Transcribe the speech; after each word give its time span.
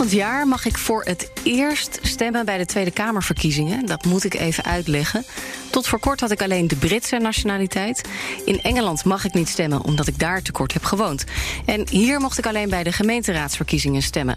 Volgend 0.00 0.20
jaar 0.20 0.48
mag 0.48 0.64
ik 0.64 0.78
voor 0.78 1.04
het 1.04 1.30
eerst 1.42 1.98
stemmen 2.02 2.44
bij 2.44 2.58
de 2.58 2.66
Tweede 2.66 2.90
Kamerverkiezingen. 2.90 3.86
Dat 3.86 4.04
moet 4.04 4.24
ik 4.24 4.34
even 4.34 4.64
uitleggen. 4.64 5.24
Tot 5.70 5.86
voor 5.86 5.98
kort 5.98 6.20
had 6.20 6.30
ik 6.30 6.42
alleen 6.42 6.68
de 6.68 6.76
Britse 6.76 7.16
nationaliteit. 7.16 8.08
In 8.44 8.60
Engeland 8.62 9.04
mag 9.04 9.24
ik 9.24 9.34
niet 9.34 9.48
stemmen 9.48 9.84
omdat 9.84 10.06
ik 10.06 10.18
daar 10.18 10.42
te 10.42 10.52
kort 10.52 10.72
heb 10.72 10.84
gewoond. 10.84 11.24
En 11.66 11.88
hier 11.88 12.20
mocht 12.20 12.38
ik 12.38 12.46
alleen 12.46 12.68
bij 12.68 12.82
de 12.82 12.92
gemeenteraadsverkiezingen 12.92 14.02
stemmen. 14.02 14.36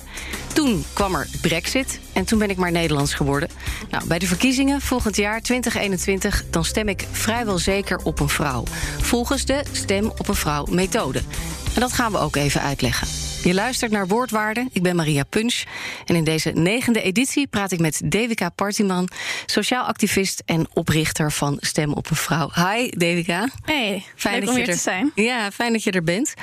Toen 0.54 0.86
kwam 0.94 1.16
er 1.16 1.28
Brexit 1.42 2.00
en 2.14 2.26
toen 2.26 2.40
ben 2.40 2.50
ik 2.50 2.58
maar 2.58 2.72
Nederlands 2.72 3.14
geworden. 3.14 3.50
Nou, 3.90 4.08
bij 4.08 4.20
de 4.20 4.28
verkiezingen 4.28 4.82
volgend 4.82 5.16
jaar 5.16 5.42
2021 5.42 6.44
dan 6.50 6.66
stem 6.66 6.88
ik 6.88 7.08
vrijwel 7.12 7.58
zeker 7.58 7.98
op 8.04 8.20
een 8.20 8.30
vrouw. 8.30 8.64
Volgens 9.02 9.46
de 9.46 9.64
stem 9.72 10.06
op 10.06 10.28
een 10.28 10.36
vrouw 10.36 10.66
methode. 10.66 11.22
En 11.74 11.82
dat 11.82 11.94
gaan 11.94 12.12
we 12.12 12.18
ook 12.18 12.36
even 12.36 12.62
uitleggen. 12.62 13.33
Je 13.44 13.54
luistert 13.54 13.92
naar 13.92 14.08
Woordwaarde. 14.08 14.68
Ik 14.72 14.82
ben 14.82 14.96
Maria 14.96 15.24
Punch. 15.24 15.64
En 16.06 16.16
in 16.16 16.24
deze 16.24 16.50
negende 16.50 17.02
editie 17.02 17.48
praat 17.48 17.72
ik 17.72 17.80
met 17.80 18.02
Devika 18.06 18.50
Partiman, 18.50 19.10
sociaal 19.46 19.86
activist 19.86 20.44
en 20.46 20.68
oprichter 20.74 21.32
van 21.32 21.58
Stem 21.60 21.94
op 21.94 22.10
een 22.10 22.16
Vrouw. 22.16 22.50
Hi, 22.54 22.90
Devika. 22.90 23.50
Hey, 23.66 24.06
fijn 24.16 24.40
dat 24.40 24.50
om 24.50 24.56
je 24.56 24.62
hier 24.62 24.70
er, 24.70 24.76
te 24.76 24.82
zijn. 24.82 25.12
Ja, 25.16 25.52
fijn 25.52 25.74
dat 25.74 25.84
je 25.84 25.92
er 25.92 26.04
bent. 26.04 26.34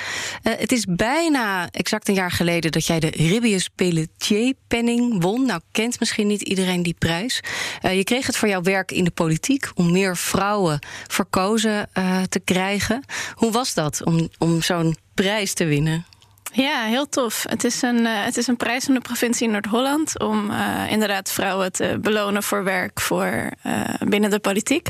Uh, 0.43 0.53
het 0.57 0.71
is 0.71 0.85
bijna 0.85 1.69
exact 1.71 2.07
een 2.07 2.13
jaar 2.13 2.31
geleden 2.31 2.71
dat 2.71 2.85
jij 2.85 2.99
de 2.99 3.09
Ribius 3.09 3.69
Pelletier-penning 3.75 5.21
won. 5.21 5.45
Nou, 5.45 5.61
kent 5.71 5.99
misschien 5.99 6.27
niet 6.27 6.41
iedereen 6.41 6.83
die 6.83 6.95
prijs. 6.99 7.43
Uh, 7.81 7.95
je 7.95 8.03
kreeg 8.03 8.25
het 8.25 8.37
voor 8.37 8.47
jouw 8.47 8.61
werk 8.61 8.91
in 8.91 9.03
de 9.03 9.11
politiek 9.11 9.71
om 9.75 9.91
meer 9.91 10.17
vrouwen 10.17 10.79
verkozen 11.07 11.89
uh, 11.93 12.21
te 12.21 12.39
krijgen. 12.39 13.05
Hoe 13.33 13.51
was 13.51 13.73
dat 13.73 14.03
om, 14.03 14.29
om 14.37 14.61
zo'n 14.61 14.97
prijs 15.13 15.53
te 15.53 15.65
winnen? 15.65 16.05
Ja, 16.51 16.83
heel 16.83 17.09
tof. 17.09 17.45
Het 17.49 17.63
is 17.63 17.81
een, 17.81 17.99
uh, 17.99 18.23
het 18.23 18.37
is 18.37 18.47
een 18.47 18.57
prijs 18.57 18.85
van 18.85 18.93
de 18.93 18.99
provincie 18.99 19.49
Noord-Holland 19.49 20.19
om 20.19 20.51
uh, 20.51 20.91
inderdaad 20.91 21.31
vrouwen 21.31 21.71
te 21.71 21.97
belonen 22.01 22.43
voor 22.43 22.63
werk 22.63 22.99
voor, 22.99 23.51
uh, 23.65 23.83
binnen 23.99 24.29
de 24.29 24.39
politiek. 24.39 24.89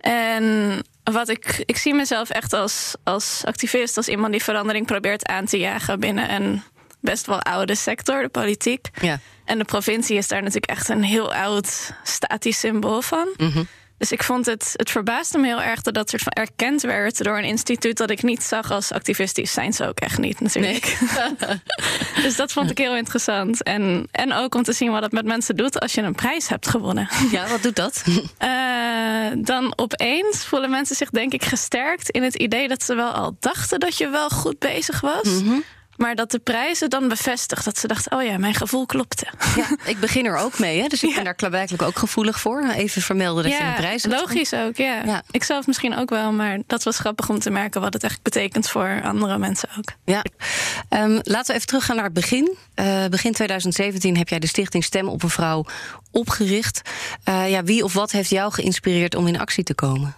En 0.00 0.78
wat 1.04 1.28
ik, 1.28 1.62
ik 1.66 1.76
zie 1.76 1.94
mezelf 1.94 2.30
echt 2.30 2.52
als, 2.52 2.94
als 3.04 3.42
activist, 3.44 3.96
als 3.96 4.08
iemand 4.08 4.32
die 4.32 4.42
verandering 4.42 4.86
probeert 4.86 5.26
aan 5.26 5.44
te 5.44 5.58
jagen 5.58 6.00
binnen 6.00 6.34
een 6.34 6.62
best 7.00 7.26
wel 7.26 7.42
oude 7.42 7.74
sector, 7.74 8.22
de 8.22 8.28
politiek. 8.28 8.88
Ja. 9.00 9.18
En 9.44 9.58
de 9.58 9.64
provincie 9.64 10.16
is 10.16 10.28
daar 10.28 10.42
natuurlijk 10.42 10.72
echt 10.72 10.88
een 10.88 11.02
heel 11.02 11.34
oud 11.34 11.92
statisch 12.02 12.58
symbool 12.58 13.02
van. 13.02 13.28
Mm 13.36 13.50
-hmm. 13.50 13.66
Dus 14.02 14.12
ik 14.12 14.22
vond 14.22 14.46
het, 14.46 14.72
het 14.76 14.90
verbaasde 14.90 15.38
me 15.38 15.46
heel 15.46 15.62
erg 15.62 15.82
dat 15.82 15.94
dat 15.94 16.10
soort 16.10 16.22
van 16.22 16.32
erkend 16.32 16.82
werd 16.82 17.24
door 17.24 17.38
een 17.38 17.44
instituut 17.44 17.96
dat 17.96 18.10
ik 18.10 18.22
niet 18.22 18.42
zag 18.42 18.70
als 18.70 18.92
activistisch. 18.92 19.52
Zijn 19.52 19.72
ze 19.72 19.86
ook 19.86 20.00
echt 20.00 20.18
niet, 20.18 20.40
natuurlijk. 20.40 20.98
Nee. 21.38 21.60
dus 22.24 22.36
dat 22.36 22.52
vond 22.52 22.70
ik 22.70 22.78
heel 22.78 22.96
interessant. 22.96 23.62
En, 23.62 24.08
en 24.10 24.32
ook 24.32 24.54
om 24.54 24.62
te 24.62 24.72
zien 24.72 24.90
wat 24.90 25.02
het 25.02 25.12
met 25.12 25.24
mensen 25.24 25.56
doet 25.56 25.80
als 25.80 25.92
je 25.92 26.02
een 26.02 26.14
prijs 26.14 26.48
hebt 26.48 26.68
gewonnen. 26.68 27.08
Ja, 27.30 27.48
wat 27.48 27.62
doet 27.62 27.76
dat? 27.76 28.04
Uh, 28.06 29.30
dan 29.50 29.72
opeens 29.76 30.44
voelen 30.44 30.70
mensen 30.70 30.96
zich, 30.96 31.10
denk 31.10 31.32
ik, 31.32 31.44
gesterkt 31.44 32.10
in 32.10 32.22
het 32.22 32.34
idee 32.34 32.68
dat 32.68 32.82
ze 32.82 32.94
wel 32.94 33.10
al 33.10 33.36
dachten 33.40 33.80
dat 33.80 33.98
je 33.98 34.08
wel 34.08 34.28
goed 34.28 34.58
bezig 34.58 35.00
was. 35.00 35.24
Mm 35.24 35.48
-hmm. 35.48 35.64
Maar 35.96 36.14
dat 36.14 36.30
de 36.30 36.38
prijzen 36.38 36.90
dan 36.90 37.08
bevestigt. 37.08 37.64
Dat 37.64 37.78
ze 37.78 37.86
dachten, 37.86 38.18
oh 38.18 38.22
ja, 38.22 38.38
mijn 38.38 38.54
gevoel 38.54 38.86
klopte. 38.86 39.26
Ja, 39.56 39.76
ik 39.84 40.00
begin 40.00 40.26
er 40.26 40.36
ook 40.36 40.58
mee, 40.58 40.80
hè? 40.80 40.86
dus 40.88 41.02
ik 41.02 41.08
ja. 41.08 41.14
ben 41.14 41.24
daar 41.24 41.34
klaarblijkelijk 41.34 41.82
ook 41.82 41.98
gevoelig 41.98 42.40
voor. 42.40 42.70
Even 42.70 43.02
vermelden 43.02 43.42
dat 43.42 43.52
ja, 43.52 43.58
je 43.58 43.64
een 43.64 43.74
prijs 43.74 44.02
hebt. 44.02 44.14
logisch 44.14 44.54
ook, 44.54 44.76
ja. 44.76 45.02
ja. 45.04 45.22
Ik 45.30 45.44
zelf 45.44 45.66
misschien 45.66 45.96
ook 45.96 46.10
wel, 46.10 46.32
maar 46.32 46.58
dat 46.66 46.82
was 46.82 46.98
grappig 46.98 47.28
om 47.28 47.38
te 47.38 47.50
merken... 47.50 47.80
wat 47.80 47.92
het 47.92 48.02
eigenlijk 48.02 48.34
betekent 48.34 48.68
voor 48.70 49.00
andere 49.02 49.38
mensen 49.38 49.68
ook. 49.78 49.88
Ja. 50.04 50.24
Um, 50.90 51.20
laten 51.22 51.46
we 51.46 51.52
even 51.52 51.66
teruggaan 51.66 51.96
naar 51.96 52.04
het 52.04 52.14
begin. 52.14 52.56
Uh, 52.74 53.06
begin 53.06 53.32
2017 53.32 54.16
heb 54.16 54.28
jij 54.28 54.38
de 54.38 54.46
stichting 54.46 54.84
Stem 54.84 55.08
op 55.08 55.22
een 55.22 55.30
Vrouw 55.30 55.64
opgericht. 56.10 56.80
Uh, 57.28 57.50
ja, 57.50 57.64
wie 57.64 57.84
of 57.84 57.92
wat 57.92 58.10
heeft 58.10 58.30
jou 58.30 58.52
geïnspireerd 58.52 59.14
om 59.14 59.26
in 59.26 59.40
actie 59.40 59.64
te 59.64 59.74
komen? 59.74 60.14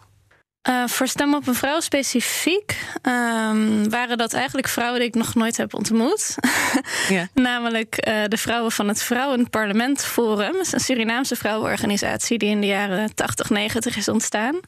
Uh, 0.68 0.86
voor 0.86 1.08
Stem 1.08 1.34
op 1.34 1.46
een 1.46 1.54
Vrouw 1.54 1.80
specifiek 1.80 2.76
um, 3.02 3.90
waren 3.90 4.18
dat 4.18 4.32
eigenlijk 4.32 4.68
vrouwen 4.68 4.98
die 4.98 5.08
ik 5.08 5.14
nog 5.14 5.34
nooit 5.34 5.56
heb 5.56 5.74
ontmoet. 5.74 6.34
ja. 7.08 7.28
Namelijk 7.34 8.08
uh, 8.08 8.24
de 8.28 8.36
vrouwen 8.36 8.72
van 8.72 8.88
het 8.88 9.02
Vrouwenparlement 9.02 10.04
Forum. 10.04 10.52
Dat 10.52 10.60
is 10.60 10.72
een 10.72 10.80
Surinaamse 10.80 11.36
vrouwenorganisatie 11.36 12.38
die 12.38 12.48
in 12.48 12.60
de 12.60 12.66
jaren 12.66 13.14
80, 13.14 13.50
90 13.50 13.96
is 13.96 14.08
ontstaan. 14.08 14.60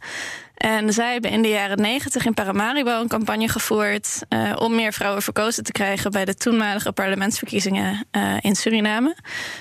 En 0.55 0.93
zij 0.93 1.13
hebben 1.13 1.31
in 1.31 1.43
de 1.43 1.49
jaren 1.49 1.81
90 1.81 2.27
in 2.27 2.35
Paramaribo 2.35 3.01
een 3.01 3.09
campagne 3.09 3.49
gevoerd 3.49 4.23
uh, 4.29 4.53
om 4.59 4.75
meer 4.75 4.93
vrouwen 4.93 5.23
verkozen 5.23 5.65
te 5.65 5.73
krijgen 5.73 6.11
bij 6.11 6.25
de 6.25 6.35
toenmalige 6.35 6.93
parlementsverkiezingen 6.93 8.07
in 8.41 8.55
Suriname. 8.55 9.17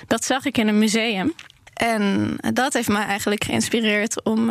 Dat 0.06 0.24
zag 0.24 0.44
ik 0.44 0.58
in 0.58 0.68
een 0.68 0.78
museum. 0.78 1.34
En 1.74 2.36
dat 2.52 2.72
heeft 2.72 2.88
mij 2.88 3.04
eigenlijk 3.04 3.44
geïnspireerd 3.44 4.24
om 4.24 4.50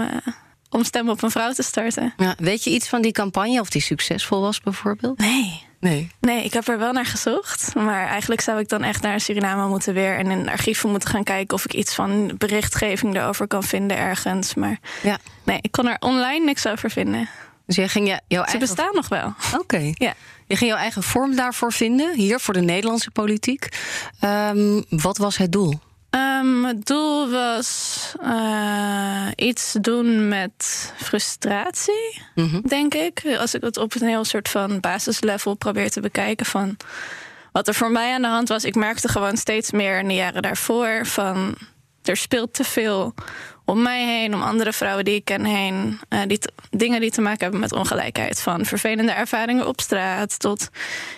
om 0.75 0.83
Stem 0.83 1.09
op 1.09 1.23
een 1.23 1.31
Vrouw 1.31 1.51
te 1.51 1.63
starten. 1.63 2.13
Ja, 2.17 2.35
weet 2.37 2.63
je 2.63 2.69
iets 2.69 2.87
van 2.87 3.01
die 3.01 3.11
campagne, 3.11 3.59
of 3.59 3.69
die 3.69 3.81
succesvol 3.81 4.41
was 4.41 4.61
bijvoorbeeld? 4.61 5.17
Nee. 5.17 5.63
Nee. 5.79 6.11
nee, 6.19 6.43
ik 6.43 6.53
heb 6.53 6.67
er 6.67 6.79
wel 6.79 6.91
naar 6.91 7.05
gezocht. 7.05 7.75
Maar 7.75 8.07
eigenlijk 8.07 8.41
zou 8.41 8.59
ik 8.59 8.69
dan 8.69 8.83
echt 8.83 9.01
naar 9.01 9.19
Suriname 9.19 9.67
moeten 9.67 9.93
weer... 9.93 10.17
en 10.17 10.31
in 10.31 10.49
archieven 10.49 10.89
moeten 10.89 11.09
gaan 11.09 11.23
kijken 11.23 11.55
of 11.55 11.65
ik 11.65 11.73
iets 11.73 11.95
van 11.95 12.35
berichtgeving 12.37 13.15
erover 13.15 13.47
kan 13.47 13.63
vinden 13.63 13.97
ergens. 13.97 14.53
Maar 14.53 14.79
ja. 15.03 15.17
nee, 15.43 15.57
ik 15.61 15.71
kon 15.71 15.87
er 15.87 15.97
online 15.99 16.45
niks 16.45 16.67
over 16.67 16.91
vinden. 16.91 17.29
Dus 17.65 17.75
jij 17.75 17.87
ging 17.87 18.07
je, 18.07 18.21
jouw 18.27 18.43
Ze 18.43 18.51
eigen... 18.51 18.59
bestaan 18.59 18.93
nog 18.93 19.07
wel. 19.07 19.33
Oké. 19.59 19.91
Ja. 19.93 20.13
Je 20.47 20.55
ging 20.55 20.69
jouw 20.69 20.79
eigen 20.79 21.03
vorm 21.03 21.35
daarvoor 21.35 21.73
vinden, 21.73 22.15
hier 22.15 22.39
voor 22.39 22.53
de 22.53 22.61
Nederlandse 22.61 23.11
politiek. 23.11 23.67
Um, 24.23 24.85
wat 24.89 25.17
was 25.17 25.37
het 25.37 25.51
doel? 25.51 25.79
Um, 26.15 26.65
het 26.65 26.85
doel 26.85 27.29
was 27.29 28.13
uh, 28.23 29.27
iets 29.35 29.75
doen 29.81 30.27
met 30.27 30.93
frustratie, 30.97 32.21
mm 32.35 32.49
-hmm. 32.49 32.61
denk 32.67 32.93
ik. 32.93 33.37
Als 33.39 33.53
ik 33.53 33.61
het 33.61 33.77
op 33.77 33.95
een 33.95 34.07
heel 34.07 34.23
soort 34.23 34.49
van 34.49 34.79
basislevel 34.79 35.53
probeer 35.55 35.89
te 35.91 36.01
bekijken 36.01 36.45
van 36.45 36.77
wat 37.51 37.67
er 37.67 37.73
voor 37.73 37.91
mij 37.91 38.13
aan 38.13 38.21
de 38.21 38.27
hand 38.27 38.49
was. 38.49 38.63
Ik 38.63 38.75
merkte 38.75 39.07
gewoon 39.07 39.37
steeds 39.37 39.71
meer 39.71 39.99
in 39.99 40.07
de 40.07 40.13
jaren 40.13 40.41
daarvoor 40.41 41.05
van 41.05 41.57
er 42.03 42.17
speelt 42.17 42.53
te 42.53 42.63
veel 42.63 43.13
om 43.65 43.81
mij 43.81 44.05
heen, 44.05 44.33
om 44.33 44.41
andere 44.41 44.73
vrouwen 44.73 45.05
die 45.05 45.15
ik 45.15 45.25
ken 45.25 45.45
heen. 45.45 45.99
Uh, 46.09 46.19
die 46.27 46.39
dingen 46.69 47.01
die 47.01 47.11
te 47.11 47.21
maken 47.21 47.39
hebben 47.39 47.59
met 47.59 47.71
ongelijkheid. 47.71 48.41
Van 48.41 48.65
vervelende 48.65 49.11
ervaringen 49.11 49.67
op 49.67 49.81
straat 49.81 50.39
tot 50.39 50.69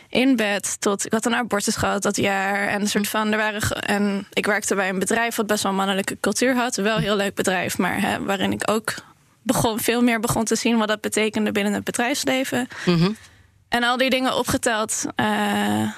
in 0.09 0.35
bed. 0.35 0.81
Tot 0.81 1.05
ik 1.05 1.11
had 1.11 1.25
een 1.25 1.35
abortus 1.35 1.75
gehad 1.75 2.01
dat 2.01 2.15
jaar. 2.15 2.67
En 2.67 2.81
een 2.81 2.87
soort 2.87 3.07
van 3.07 3.31
er 3.31 3.37
waren. 3.37 3.61
En 3.81 4.27
ik 4.33 4.45
werkte 4.45 4.75
bij 4.75 4.89
een 4.89 4.99
bedrijf 4.99 5.35
wat 5.35 5.47
best 5.47 5.63
wel 5.63 5.71
een 5.71 5.77
mannelijke 5.77 6.17
cultuur 6.19 6.55
had. 6.55 6.75
Wel 6.75 6.95
een 6.95 7.01
heel 7.01 7.15
leuk 7.15 7.35
bedrijf, 7.35 7.77
maar 7.77 8.01
hè, 8.01 8.23
waarin 8.23 8.51
ik 8.51 8.69
ook 8.71 8.93
begon, 9.41 9.79
veel 9.79 10.01
meer 10.01 10.19
begon 10.19 10.43
te 10.43 10.55
zien 10.55 10.77
wat 10.77 10.87
dat 10.87 11.01
betekende 11.01 11.51
binnen 11.51 11.73
het 11.73 11.83
bedrijfsleven. 11.83 12.67
Mm 12.85 12.97
-hmm. 12.97 13.17
En 13.69 13.83
al 13.83 13.97
die 13.97 14.09
dingen 14.09 14.37
opgeteld. 14.37 15.05
Uh, 15.15 15.91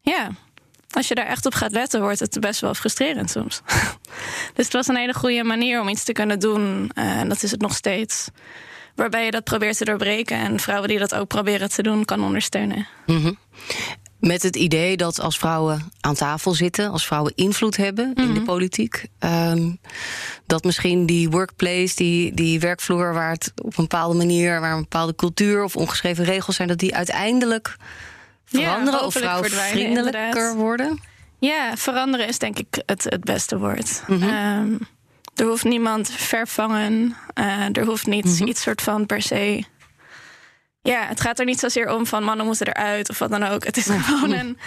ja, 0.00 0.28
als 0.94 1.08
je 1.08 1.14
daar 1.14 1.26
echt 1.26 1.46
op 1.46 1.54
gaat 1.54 1.72
letten, 1.72 2.00
wordt 2.00 2.20
het 2.20 2.40
best 2.40 2.60
wel 2.60 2.74
frustrerend 2.74 3.30
soms. 3.30 3.60
dus 4.54 4.64
het 4.64 4.72
was 4.72 4.88
een 4.88 4.96
hele 4.96 5.14
goede 5.14 5.44
manier 5.44 5.80
om 5.80 5.88
iets 5.88 6.04
te 6.04 6.12
kunnen 6.12 6.38
doen. 6.38 6.90
Uh, 6.94 7.20
en 7.20 7.28
dat 7.28 7.42
is 7.42 7.50
het 7.50 7.60
nog 7.60 7.74
steeds. 7.74 8.28
Waarbij 8.94 9.24
je 9.24 9.30
dat 9.30 9.44
probeert 9.44 9.76
te 9.76 9.84
doorbreken 9.84 10.36
en 10.36 10.60
vrouwen 10.60 10.88
die 10.88 10.98
dat 10.98 11.14
ook 11.14 11.28
proberen 11.28 11.70
te 11.70 11.82
doen, 11.82 12.04
kan 12.04 12.24
ondersteunen. 12.24 12.86
Mm 13.06 13.22
-hmm. 13.22 13.38
Met 14.18 14.42
het 14.42 14.56
idee 14.56 14.96
dat 14.96 15.20
als 15.20 15.38
vrouwen 15.38 15.92
aan 16.00 16.14
tafel 16.14 16.54
zitten, 16.54 16.90
als 16.90 17.06
vrouwen 17.06 17.32
invloed 17.34 17.76
hebben 17.76 18.06
mm 18.06 18.14
-hmm. 18.14 18.28
in 18.28 18.34
de 18.34 18.42
politiek, 18.42 19.06
um, 19.20 19.78
dat 20.46 20.64
misschien 20.64 21.06
die 21.06 21.30
workplace, 21.30 21.94
die, 21.94 22.34
die 22.34 22.60
werkvloer 22.60 23.12
waar 23.12 23.30
het 23.30 23.52
op 23.56 23.76
een 23.76 23.82
bepaalde 23.82 24.16
manier, 24.16 24.60
waar 24.60 24.72
een 24.72 24.80
bepaalde 24.80 25.14
cultuur 25.14 25.64
of 25.64 25.76
ongeschreven 25.76 26.24
regels 26.24 26.56
zijn, 26.56 26.68
dat 26.68 26.78
die 26.78 26.94
uiteindelijk 26.94 27.76
veranderen 28.52 29.00
ja, 29.00 29.06
of 29.06 29.14
vrouwvriendelijker 29.14 30.54
worden? 30.54 31.00
Ja, 31.38 31.76
veranderen 31.76 32.28
is 32.28 32.38
denk 32.38 32.58
ik 32.58 32.82
het, 32.86 33.04
het 33.04 33.24
beste 33.24 33.58
woord. 33.58 34.02
Mm 34.06 34.20
-hmm. 34.20 34.62
um, 34.62 34.78
er 35.34 35.46
hoeft 35.46 35.64
niemand 35.64 36.10
vervangen. 36.10 37.16
Uh, 37.38 37.76
er 37.76 37.84
hoeft 37.84 38.06
niet 38.06 38.24
mm 38.24 38.36
-hmm. 38.36 38.46
iets 38.46 38.62
soort 38.62 38.82
van 38.82 39.06
per 39.06 39.22
se 39.22 39.64
Ja, 40.82 41.06
het 41.06 41.20
gaat 41.20 41.38
er 41.38 41.44
niet 41.44 41.58
zozeer 41.58 41.94
om 41.94 42.06
van 42.06 42.24
mannen 42.24 42.46
moeten 42.46 42.66
eruit 42.66 43.10
of 43.10 43.18
wat 43.18 43.30
dan 43.30 43.42
ook. 43.42 43.64
Het 43.64 43.76
is 43.76 43.84
gewoon 43.84 44.32
een 44.40 44.58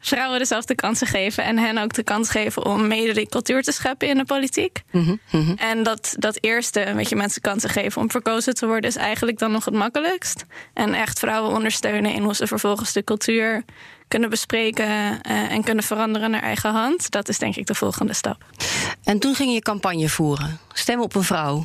vrouwen 0.00 0.38
dezelfde 0.38 0.74
kansen 0.74 1.06
geven 1.06 1.44
en 1.44 1.58
hen 1.58 1.78
ook 1.78 1.92
de 1.92 2.02
kans 2.02 2.30
geven 2.30 2.64
om 2.64 2.86
mede 2.86 3.12
die 3.12 3.28
cultuur 3.28 3.62
te 3.62 3.72
scheppen 3.72 4.08
in 4.08 4.16
de 4.16 4.24
politiek. 4.24 4.82
Mhm, 4.90 5.16
mhm. 5.30 5.52
En 5.56 5.82
dat, 5.82 6.14
dat 6.18 6.38
eerste, 6.40 6.92
weet 6.94 7.08
je, 7.08 7.16
mensen 7.16 7.40
kansen 7.40 7.70
geven 7.70 8.02
om 8.02 8.10
verkozen 8.10 8.54
te 8.54 8.66
worden, 8.66 8.90
is 8.90 8.96
eigenlijk 8.96 9.38
dan 9.38 9.52
nog 9.52 9.64
het 9.64 9.74
makkelijkst. 9.74 10.44
En 10.74 10.94
echt 10.94 11.18
vrouwen 11.18 11.52
ondersteunen 11.52 12.12
in 12.12 12.22
hoe 12.22 12.34
ze 12.34 12.46
vervolgens 12.46 12.92
de 12.92 13.04
cultuur 13.04 13.64
kunnen 14.08 14.30
bespreken 14.30 15.22
eh, 15.22 15.52
en 15.52 15.64
kunnen 15.64 15.84
veranderen 15.84 16.30
naar 16.30 16.42
eigen 16.42 16.70
hand. 16.70 17.10
Dat 17.10 17.28
is 17.28 17.38
denk 17.38 17.56
ik 17.56 17.66
de 17.66 17.74
volgende 17.74 18.12
stap. 18.12 18.44
En 19.04 19.18
toen 19.18 19.34
ging 19.34 19.52
je 19.52 19.60
campagne 19.60 20.08
voeren. 20.08 20.58
Stem 20.72 21.00
op 21.00 21.14
een 21.14 21.22
vrouw. 21.22 21.64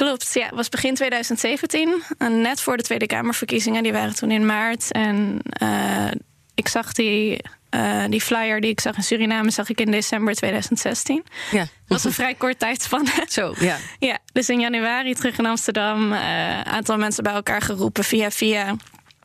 Klopt, 0.00 0.34
ja. 0.34 0.46
Het 0.46 0.54
was 0.54 0.68
begin 0.68 0.94
2017. 0.94 2.02
En 2.18 2.40
net 2.40 2.60
voor 2.60 2.76
de 2.76 2.82
Tweede 2.82 3.06
Kamerverkiezingen. 3.06 3.82
Die 3.82 3.92
waren 3.92 4.14
toen 4.14 4.30
in 4.30 4.46
maart. 4.46 4.92
En 4.92 5.38
eh, 5.42 6.10
ik 6.54 6.68
zag 6.68 6.92
die, 6.92 7.42
eh, 7.70 8.04
die 8.08 8.20
flyer 8.20 8.60
die 8.60 8.70
ik 8.70 8.80
zag 8.80 8.96
in 8.96 9.02
Suriname... 9.02 9.50
zag 9.50 9.68
ik 9.68 9.80
in 9.80 9.90
december 9.90 10.34
2016. 10.34 11.24
Ja. 11.50 11.58
Dat 11.58 11.68
was 11.86 12.04
een 12.04 12.12
vrij 12.12 12.34
kort 12.34 12.58
tijdspanne. 12.58 13.10
Zo, 13.28 13.54
ja. 13.58 13.76
Ja, 13.98 14.18
dus 14.32 14.48
in 14.48 14.60
januari 14.60 15.14
terug 15.14 15.38
in 15.38 15.46
Amsterdam. 15.46 16.12
Een 16.12 16.66
aantal 16.66 16.96
mensen 16.96 17.22
bij 17.22 17.32
elkaar 17.32 17.62
geroepen 17.62 18.04
via 18.04 18.30
via... 18.30 18.76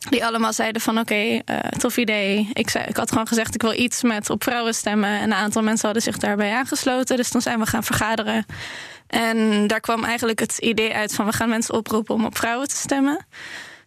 Die 0.09 0.25
allemaal 0.25 0.53
zeiden 0.53 0.81
van 0.81 0.99
oké, 0.99 1.41
eh, 1.45 1.59
tof 1.77 1.97
idee. 1.97 2.49
Ik, 2.53 2.69
zei, 2.69 2.85
ik 2.85 2.97
had 2.97 3.09
gewoon 3.09 3.27
gezegd 3.27 3.55
ik 3.55 3.61
wil 3.61 3.73
iets 3.73 4.03
met 4.03 4.29
op 4.29 4.43
vrouwen 4.43 4.73
stemmen. 4.73 5.09
En 5.09 5.23
een 5.23 5.33
aantal 5.33 5.63
mensen 5.63 5.85
hadden 5.85 6.03
zich 6.03 6.17
daarbij 6.17 6.53
aangesloten. 6.53 7.17
Dus 7.17 7.29
toen 7.29 7.41
zijn 7.41 7.59
we 7.59 7.65
gaan 7.65 7.83
vergaderen. 7.83 8.45
En 9.07 9.67
daar 9.67 9.79
kwam 9.79 10.03
eigenlijk 10.03 10.39
het 10.39 10.57
idee 10.57 10.93
uit 10.93 11.13
van 11.13 11.25
we 11.25 11.33
gaan 11.33 11.49
mensen 11.49 11.73
oproepen 11.73 12.15
om 12.15 12.25
op 12.25 12.37
vrouwen 12.37 12.67
te 12.67 12.75
stemmen. 12.75 13.25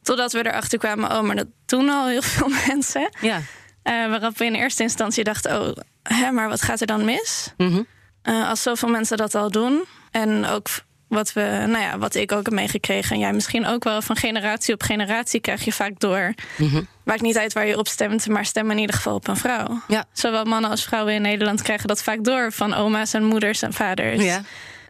Totdat 0.03 0.33
we 0.33 0.47
erachter 0.47 0.79
kwamen, 0.79 1.11
oh, 1.11 1.21
maar 1.21 1.37
dat 1.37 1.47
doen 1.67 1.89
al 1.89 2.07
heel 2.07 2.23
veel 2.37 2.51
mensen. 2.67 3.11
Ja. 3.21 3.37
Uh, 3.37 4.09
waarop 4.09 4.39
we 4.39 4.45
in 4.45 4.55
eerste 4.55 4.83
instantie 4.83 5.25
dachten, 5.25 5.61
oh, 5.61 5.77
hè, 6.03 6.31
maar 6.31 6.49
wat 6.49 6.63
gaat 6.63 6.81
er 6.81 6.87
dan 6.87 7.05
mis? 7.05 7.53
Mhm. 7.57 7.83
Uh, 8.23 8.49
als 8.49 8.63
zoveel 8.63 8.89
mensen 8.89 9.17
dat 9.17 9.35
al 9.35 9.51
doen. 9.51 9.85
En 10.11 10.47
ook 10.47 10.69
wat, 11.09 11.33
we, 11.33 11.65
nou 11.67 11.79
ja, 11.79 11.99
wat 11.99 12.15
ik 12.15 12.33
ook 12.33 12.45
heb 12.45 12.55
meegekregen. 12.55 13.15
En 13.15 13.21
jij 13.21 13.33
misschien 13.33 13.67
ook 13.67 13.85
wel 13.85 14.03
van 14.03 14.17
generatie 14.17 14.75
op 14.75 14.83
generatie 14.83 15.41
krijg 15.41 15.65
je 15.65 15.73
vaak 15.73 16.01
door. 16.01 16.35
Mhm. 16.57 16.83
Maakt 17.05 17.21
niet 17.21 17.39
uit 17.39 17.53
waar 17.53 17.67
je 17.67 17.79
op 17.79 17.89
stemt, 17.89 18.29
maar 18.29 18.45
stem 18.45 18.71
in 18.71 18.79
ieder 18.79 18.95
geval 18.95 19.15
op 19.15 19.29
een 19.29 19.37
vrouw. 19.37 19.83
Ja. 19.89 20.05
Zowel 20.13 20.45
mannen 20.45 20.71
als 20.71 20.85
vrouwen 20.85 21.15
in 21.15 21.23
Nederland 21.23 21.63
krijgen 21.63 21.89
dat 21.89 22.03
vaak 22.03 22.25
door 22.25 22.53
van 22.53 22.75
oma's 22.75 23.15
en 23.15 23.25
moeders 23.25 23.63
en 23.63 23.73
vaders. 23.73 24.23
Ja. 24.23 24.43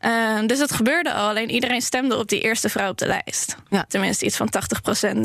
Uh, 0.05 0.47
dus 0.47 0.59
het 0.59 0.73
gebeurde 0.73 1.13
al, 1.13 1.29
alleen 1.29 1.51
iedereen 1.51 1.83
stemde 1.83 2.17
op 2.17 2.29
die 2.29 2.41
eerste 2.41 2.69
vrouw 2.69 2.91
op 2.91 2.99
de 2.99 3.07
lijst. 3.07 3.57
Ja. 3.69 3.85
Tenminste, 3.89 4.25
iets 4.25 4.37
van 4.37 4.49
80%, 5.13 5.17
90% 5.17 5.21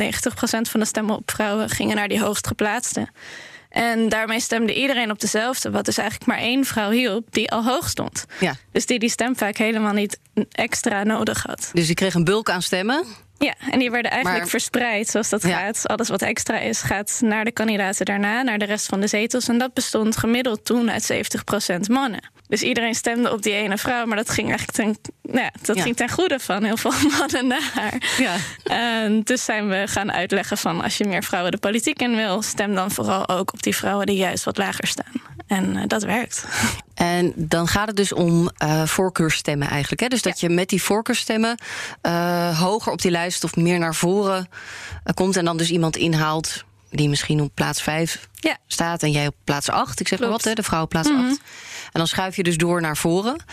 van 0.61 0.79
de 0.79 0.85
stemmen 0.85 1.15
op 1.15 1.31
vrouwen 1.31 1.69
gingen 1.69 1.95
naar 1.95 2.07
die 2.07 2.21
hoogst 2.21 2.47
geplaatste. 2.47 3.07
En 3.69 4.09
daarmee 4.09 4.39
stemde 4.39 4.73
iedereen 4.75 5.11
op 5.11 5.19
dezelfde, 5.19 5.71
wat 5.71 5.85
dus 5.85 5.97
eigenlijk 5.97 6.29
maar 6.29 6.37
één 6.37 6.65
vrouw 6.65 6.89
hielp 6.89 7.27
die 7.29 7.51
al 7.51 7.63
hoog 7.63 7.89
stond. 7.89 8.25
Ja. 8.39 8.55
Dus 8.71 8.85
die 8.85 8.99
die 8.99 9.09
stem 9.09 9.35
vaak 9.35 9.57
helemaal 9.57 9.93
niet 9.93 10.19
extra 10.51 11.03
nodig 11.03 11.43
had. 11.43 11.69
Dus 11.73 11.87
je 11.87 11.93
kreeg 11.93 12.13
een 12.13 12.23
bulk 12.23 12.49
aan 12.49 12.61
stemmen. 12.61 13.05
Ja, 13.43 13.53
en 13.71 13.79
die 13.79 13.91
werden 13.91 14.11
eigenlijk 14.11 14.41
Maar- 14.41 14.51
verspreid 14.51 15.07
zoals 15.07 15.29
dat 15.29 15.43
Ja. 15.43 15.57
gaat. 15.57 15.87
Alles 15.87 16.09
wat 16.09 16.21
extra 16.21 16.57
is, 16.59 16.81
gaat 16.81 17.17
naar 17.23 17.45
de 17.45 17.51
kandidaten 17.51 18.05
daarna, 18.05 18.41
naar 18.41 18.57
de 18.57 18.65
rest 18.65 18.85
van 18.85 18.99
de 18.99 19.07
zetels. 19.07 19.47
En 19.47 19.57
dat 19.57 19.73
bestond 19.73 20.17
gemiddeld 20.17 20.65
toen 20.65 20.91
uit 20.91 21.03
70% 21.03 21.89
mannen. 21.89 22.31
Dus 22.47 22.61
iedereen 22.61 22.95
stemde 22.95 23.31
op 23.31 23.41
die 23.41 23.53
ene 23.53 23.77
vrouw, 23.77 24.05
maar 24.05 24.17
dat 24.17 24.29
ging 24.29 24.47
eigenlijk 24.49 24.77
ten, 24.77 25.13
nou 25.21 25.43
ja, 25.43 25.51
dat 25.61 25.75
Ja. 25.75 25.81
ging 25.81 25.95
ten 25.95 26.09
goede 26.09 26.39
van 26.39 26.63
heel 26.63 26.77
veel 26.77 26.91
mannen 27.19 27.47
naar 27.47 27.71
haar. 27.73 28.15
Ja. 28.17 28.35
En 28.63 29.21
dus 29.23 29.45
zijn 29.45 29.69
we 29.69 29.83
gaan 29.87 30.11
uitleggen 30.11 30.57
van 30.57 30.81
als 30.81 30.97
je 30.97 31.05
meer 31.05 31.23
vrouwen 31.23 31.51
de 31.51 31.57
politiek 31.57 32.01
in 32.01 32.15
wil, 32.15 32.41
stem 32.41 32.75
dan 32.75 32.91
vooral 32.91 33.29
ook 33.29 33.53
op 33.53 33.63
die 33.63 33.75
vrouwen 33.75 34.05
die 34.05 34.17
juist 34.17 34.43
wat 34.43 34.57
lager 34.57 34.87
staan. 34.87 35.21
En 35.47 35.75
eh, 35.77 35.83
dat 35.87 36.03
werkt. 36.03 36.45
En 37.17 37.33
dan 37.35 37.67
gaat 37.67 37.87
het 37.87 37.95
dus 37.95 38.13
om 38.13 38.49
eh 38.57 38.85
voorkeurstemmen 38.85 39.67
eigenlijk. 39.69 40.01
Hè? 40.01 40.07
Dus 40.07 40.21
dat 40.21 40.39
je 40.39 40.49
met 40.49 40.69
die 40.69 40.83
voorkeurstemmen 40.83 41.57
eh, 42.01 42.59
hoger 42.59 42.91
op 42.91 43.01
die 43.01 43.11
lijst 43.11 43.43
of 43.43 43.55
meer 43.55 43.79
naar 43.79 43.95
voren 43.95 44.47
eh, 45.03 45.13
komt. 45.13 45.37
En 45.37 45.45
dan 45.45 45.57
dus 45.57 45.71
iemand 45.71 45.95
inhaalt 45.95 46.63
die 46.89 47.09
misschien 47.09 47.41
op 47.41 47.51
plaats 47.53 47.81
5 47.81 48.27
Ja. 48.39 48.57
staat 48.67 49.03
en 49.03 49.11
jij 49.11 49.27
op 49.27 49.35
plaats 49.43 49.69
8. 49.69 49.99
Ik 49.99 50.07
zeg 50.07 50.19
maar 50.19 50.29
wat, 50.29 50.43
hè? 50.43 50.53
de 50.53 50.63
vrouw 50.63 50.83
op 50.83 50.89
plaats 50.89 51.09
8. 51.09 51.17
En 51.19 51.39
dan 51.91 52.07
schuif 52.07 52.35
je 52.35 52.43
dus 52.43 52.57
door 52.57 52.81
naar 52.81 52.97
voren. 52.97 53.43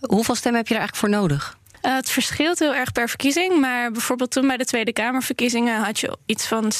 Hoeveel 0.00 0.34
stemmen 0.34 0.60
heb 0.60 0.68
je 0.68 0.74
er 0.74 0.80
eigenlijk 0.80 1.12
voor 1.12 1.20
nodig? 1.20 1.58
Het 1.80 2.10
verschilt 2.10 2.58
heel 2.58 2.74
erg 2.74 2.92
per 2.92 3.08
verkiezing. 3.08 3.60
Maar 3.60 3.90
bijvoorbeeld 3.90 4.30
toen 4.30 4.46
bij 4.46 4.56
de 4.56 4.64
Tweede 4.64 4.92
Kamerverkiezingen 4.92 5.82
had 5.84 6.00
je 6.00 6.18
iets 6.26 6.46
van 6.46 6.72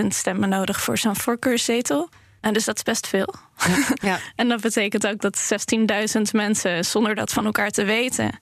16.000 0.00 0.06
stemmen 0.08 0.48
nodig 0.48 0.80
voor 0.80 0.98
zo'n 0.98 1.16
voorkeurszetel. 1.16 2.08
En 2.44 2.52
dus 2.52 2.64
dat 2.64 2.76
is 2.76 2.82
best 2.82 3.06
veel. 3.06 3.34
Ja. 4.00 4.18
En 4.36 4.48
dat 4.48 4.60
betekent 4.60 5.06
ook 5.06 5.20
dat 5.20 5.52
16.000 6.16 6.20
mensen, 6.32 6.84
zonder 6.84 7.14
dat 7.14 7.32
van 7.32 7.44
elkaar 7.44 7.70
te 7.70 7.84
weten, 7.84 8.38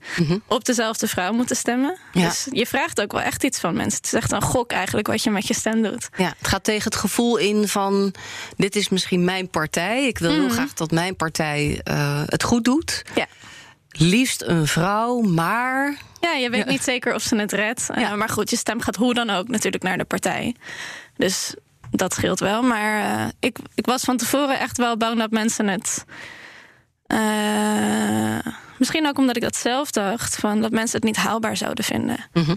op 0.47 0.65
dezelfde 0.65 1.07
vrouw 1.09 1.33
moeten 1.33 1.57
stemmen. 1.57 1.99
Ja. 2.13 2.29
Dus 2.29 2.47
je 2.51 2.67
vraagt 2.67 3.01
ook 3.01 3.13
wel 3.13 3.21
echt 3.21 3.45
iets 3.45 3.61
van 3.61 3.75
mensen. 3.75 3.97
Het 3.97 4.07
is 4.07 4.13
echt 4.13 4.33
een 4.33 4.43
gok 4.43 4.73
eigenlijk 4.73 5.07
wat 5.07 5.23
je 5.23 5.31
met 5.31 5.47
je 5.47 5.55
stem 5.55 5.83
doet. 5.83 6.09
Ja, 6.17 6.35
het 6.39 6.49
gaat 6.49 6.65
tegen 6.65 6.85
het 6.85 6.97
gevoel 6.97 7.37
in 7.37 7.69
van... 7.69 8.15
dit 8.57 8.77
is 8.77 8.89
misschien 8.89 9.25
mijn 9.25 9.49
partij. 9.49 10.07
Ik 10.07 10.19
wil 10.19 10.31
heel 10.31 10.49
graag 10.49 10.73
dat 10.73 10.91
mijn 10.91 11.17
partij 11.17 11.81
eh, 11.85 12.23
het 12.27 12.43
goed 12.43 12.65
doet. 12.65 13.03
Ja. 13.15 13.27
Liefst 13.89 14.43
een 14.43 14.67
vrouw, 14.67 15.21
maar... 15.21 15.97
Ja, 16.21 16.33
je 16.33 16.51
weet 16.51 16.67
niet 16.67 16.83
zeker 16.83 17.15
of 17.15 17.23
ze 17.23 17.37
het 17.37 17.53
redt. 17.53 17.91
Eh, 17.91 18.15
maar 18.15 18.29
goed, 18.29 18.51
je 18.51 18.57
stem 18.57 18.81
gaat 18.81 18.97
hoe 18.97 19.15
dan 19.15 19.31
ook 19.31 19.49
natuurlijk 19.49 19.83
naar 19.83 19.99
de 19.99 20.05
partij. 20.05 20.57
Dus 21.17 21.55
dat 21.93 22.15
scheelt 22.15 22.41
wel. 22.41 22.63
Maar 22.63 23.01
eh, 23.03 23.29
ik, 23.41 23.59
ik 23.75 23.87
was 23.87 24.03
van 24.03 24.17
tevoren 24.17 24.59
echt 24.59 24.77
wel 24.77 24.97
bang 24.97 25.19
dat 25.19 25.31
mensen 25.31 25.69
het. 25.69 26.05
eh, 27.07 28.53
misschien 28.79 29.07
ook 29.07 29.19
omdat 29.19 29.37
ik 29.37 29.43
dat 29.43 29.57
zelf 29.57 29.91
dacht, 29.91 30.37
van 30.37 30.61
dat 30.61 30.71
mensen 30.71 30.97
het 30.97 31.05
niet 31.05 31.17
haalbaar 31.17 31.57
zouden 31.57 31.85
vinden. 31.85 32.17
Mhm. 32.33 32.55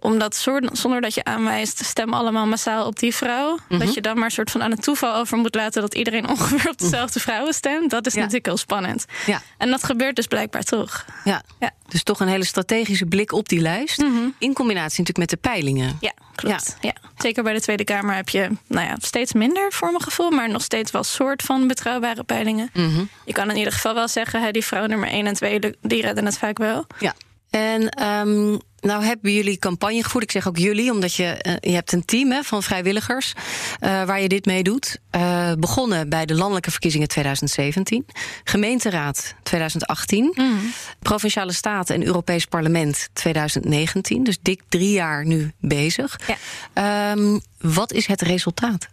Omdat 0.00 0.36
zonder, 0.72 1.00
dat 1.00 1.14
je 1.14 1.24
aanwijst, 1.24 1.84
stem 1.84 2.12
allemaal 2.14 2.46
massaal 2.46 2.86
op 2.86 2.98
die 2.98 3.14
vrouw. 3.14 3.58
Mhm. 3.68 3.78
Dat 3.78 3.94
je 3.94 4.00
dan 4.00 4.18
maar 4.18 4.30
soort 4.30 4.50
van 4.50 4.62
aan 4.62 4.70
het 4.70 4.82
toeval 4.82 5.14
over 5.14 5.36
moet 5.36 5.54
laten 5.54 5.80
dat 5.82 5.94
iedereen 5.94 6.28
ongeveer 6.30 6.70
op 6.70 6.78
dezelfde 6.78 7.20
vrouwen 7.20 7.52
stemt. 7.54 7.90
Dat 7.90 8.06
is 8.06 8.12
Ja. 8.12 8.18
natuurlijk 8.18 8.46
heel 8.46 8.56
spannend. 8.56 9.04
Ja, 9.26 9.42
En 9.58 9.70
dat 9.70 9.84
gebeurt 9.84 10.16
dus 10.16 10.26
blijkbaar 10.26 10.62
toch. 10.62 11.04
ja. 11.24 11.42
Ja. 11.58 11.70
Dus 11.88 12.02
toch 12.02 12.20
een 12.20 12.28
hele 12.28 12.44
strategische 12.44 13.06
blik 13.06 13.32
op 13.32 13.48
die 13.48 13.60
lijst. 13.60 14.02
In 14.38 14.52
combinatie 14.54 14.98
natuurlijk 15.04 15.18
met 15.18 15.30
de 15.30 15.36
peilingen. 15.36 15.96
Ja, 16.00 16.12
klopt. 16.34 16.76
Ja. 16.80 16.92
Zeker 17.18 17.42
bij 17.42 17.52
de 17.52 17.60
Tweede 17.60 17.84
Kamer 17.84 18.14
heb 18.14 18.28
je 18.28 18.48
nou 18.66 18.86
ja, 18.86 18.96
steeds 19.00 19.32
minder 19.32 19.72
voor 19.72 19.88
mijn 19.90 20.02
gevoel, 20.02 20.30
maar 20.30 20.50
nog 20.50 20.62
steeds 20.62 20.90
wel 20.90 21.04
soort 21.04 21.42
van 21.42 21.66
betrouwbare 21.66 22.24
peilingen. 22.24 22.70
Je 23.24 23.32
kan 23.32 23.50
in 23.50 23.56
ieder 23.56 23.72
geval 23.72 23.94
wel 23.94 24.08
zeggen, 24.08 24.42
hè, 24.42 24.50
die 24.50 24.64
vrouw 24.64 24.86
nummer 24.86 25.08
1 25.08 25.26
en 25.26 25.34
2, 25.34 25.60
de- 25.60 25.76
die 25.82 26.02
redden 26.02 26.24
het 26.24 26.38
vaak 26.38 26.58
wel. 26.58 26.86
Ja. 26.98 27.14
En 27.50 27.88
ehm, 27.88 28.56
nou 28.80 29.04
hebben 29.04 29.32
jullie 29.32 29.58
campagne 29.58 30.02
gevoerd. 30.02 30.24
Ik 30.24 30.30
zeg 30.30 30.48
ook 30.48 30.56
jullie, 30.56 30.92
omdat 30.92 31.14
je, 31.14 31.24
eh, 31.24 31.54
je 31.60 31.74
hebt 31.74 31.92
een 31.92 32.04
team 32.04 32.30
hè, 32.30 32.42
van 32.42 32.62
vrijwilligers 32.62 33.32
eh, 33.80 34.04
waar 34.04 34.20
je 34.20 34.28
dit 34.28 34.46
mee 34.46 34.62
doet. 34.62 34.98
Eh, 35.10 35.52
begonnen 35.58 36.08
bij 36.08 36.26
de 36.26 36.34
landelijke 36.34 36.70
verkiezingen 36.70 37.08
2017, 37.08 38.06
gemeenteraad 38.44 39.34
2018, 39.42 40.36
provinciale 40.98 41.52
staten 41.52 41.94
en 41.94 42.04
Europees 42.06 42.44
parlement 42.44 43.08
2019. 43.12 44.24
Dus 44.24 44.38
dik 44.42 44.62
drie 44.68 44.92
jaar 44.92 45.26
nu 45.26 45.52
bezig. 45.60 46.20
Ja. 46.26 46.36
Ehm, 47.12 47.38
wat 47.60 47.92
is 47.92 48.06
het 48.06 48.20
resultaat? 48.20 48.88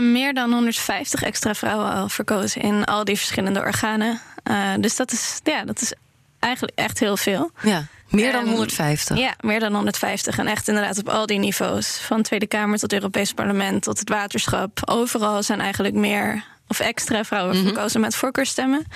Meer 0.00 0.34
dan 0.34 0.52
150 0.52 1.22
extra 1.22 1.54
vrouwen 1.54 1.92
al 1.92 2.08
verkozen 2.08 2.62
in 2.62 2.84
al 2.84 3.04
die 3.04 3.16
verschillende 3.16 3.60
organen. 3.60 4.20
Dus 4.80 4.96
dat 4.96 5.12
is, 5.12 5.40
ja, 5.42 5.64
dat 5.64 5.80
is 5.80 5.92
eigenlijk 6.44 6.78
echt 6.78 6.98
heel 6.98 7.16
veel. 7.16 7.50
Ja, 7.62 7.86
meer 8.08 8.32
dan 8.32 8.40
En- 8.44 8.48
150. 8.50 9.18
Ja, 9.18 9.34
meer 9.40 9.60
dan 9.60 9.74
150. 9.74 10.38
En 10.38 10.46
echt 10.46 10.68
inderdaad 10.68 10.98
op 10.98 11.08
al 11.08 11.26
die 11.26 11.38
niveaus. 11.38 11.98
Van 11.98 12.22
Tweede 12.22 12.46
Kamer 12.46 12.78
tot 12.78 12.92
Europees 12.92 13.32
Parlement 13.32 13.82
tot 13.82 13.98
het 13.98 14.08
waterschap. 14.08 14.80
Overal 14.84 15.42
zijn 15.42 15.60
eigenlijk 15.60 15.94
meer 15.94 16.44
of 16.68 16.80
extra 16.80 17.24
vrouwen 17.24 17.56
verkozen 17.64 18.00
met 18.00 18.16
voorkeurstemmen. 18.16 18.86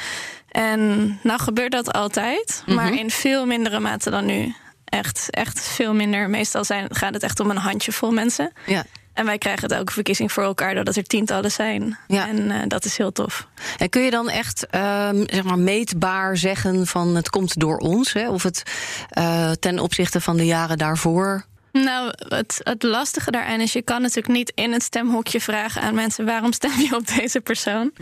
En 0.48 1.18
nou 1.22 1.40
gebeurt 1.40 1.72
dat 1.72 1.92
altijd, 1.92 2.62
maar 2.66 2.92
in 2.94 3.10
veel 3.10 3.46
mindere 3.46 3.80
mate 3.80 4.10
dan 4.10 4.24
nu. 4.26 4.54
Echt, 4.84 5.26
echt 5.30 5.60
veel 5.68 5.94
minder. 5.94 6.30
Meestal 6.30 6.64
zijn, 6.64 6.86
gaat 6.94 7.14
het 7.14 7.22
echt 7.22 7.40
om 7.40 7.50
een 7.50 7.56
handjevol 7.56 8.10
mensen. 8.10 8.52
Ja. 8.66 8.84
En 9.18 9.24
wij 9.24 9.38
krijgen 9.38 9.62
het 9.62 9.72
elke 9.72 9.92
verkiezing 9.92 10.32
voor 10.32 10.42
elkaar 10.42 10.74
doordat 10.74 10.96
er 10.96 11.02
tientallen 11.02 11.50
zijn. 11.50 11.98
Ja. 12.06 12.28
En 12.28 12.50
eh, 12.50 12.60
dat 12.66 12.84
is 12.84 12.96
heel 12.96 13.12
tof. 13.12 13.46
En 13.78 13.88
kun 13.88 14.02
je 14.02 14.10
dan 14.10 14.28
echt 14.28 14.66
ehm, 14.66 15.24
zeg 15.26 15.42
maar 15.42 15.58
meetbaar 15.58 16.36
zeggen 16.36 16.86
van 16.86 17.16
het 17.16 17.30
komt 17.30 17.60
door 17.60 17.76
ons? 17.78 18.12
Hè? 18.12 18.30
Of 18.30 18.42
het 18.42 18.62
eh, 19.08 19.50
ten 19.50 19.78
opzichte 19.78 20.20
van 20.20 20.36
de 20.36 20.46
jaren 20.46 20.78
daarvoor? 20.78 21.44
Nou, 21.72 22.12
het, 22.28 22.60
het 22.62 22.82
lastige 22.82 23.30
daaraan 23.30 23.60
is, 23.60 23.72
je 23.72 23.82
kan 23.82 24.00
natuurlijk 24.00 24.34
niet 24.34 24.52
in 24.54 24.72
het 24.72 24.82
stemhokje 24.82 25.40
vragen 25.40 25.82
aan 25.82 25.94
mensen 25.94 26.24
waarom 26.24 26.52
stem 26.52 26.80
je 26.80 26.96
op 26.96 27.06
deze 27.06 27.40
persoon. 27.40 27.92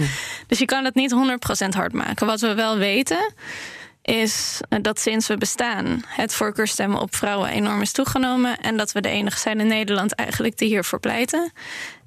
Dus 0.46 0.58
je 0.58 0.64
kan 0.64 0.84
het 0.84 0.94
niet 0.94 1.14
100% 1.64 1.68
hard 1.68 1.92
maken. 1.92 2.26
Wat 2.26 2.40
we 2.40 2.54
wel 2.54 2.76
weten, 2.76 3.34
is 4.06 4.60
dat 4.82 5.00
sinds 5.00 5.26
we 5.26 5.36
bestaan 5.36 6.02
het 6.06 6.34
voorkeurstemmen 6.34 7.00
op 7.00 7.16
vrouwen 7.16 7.48
enorm 7.48 7.82
is 7.82 7.92
toegenomen. 7.92 8.60
En 8.60 8.76
dat 8.76 8.92
we 8.92 9.00
de 9.00 9.08
enige 9.08 9.38
zijn 9.38 9.60
in 9.60 9.66
Nederland 9.66 10.14
eigenlijk 10.14 10.58
die 10.58 10.68
hiervoor 10.68 11.00
pleiten. 11.00 11.52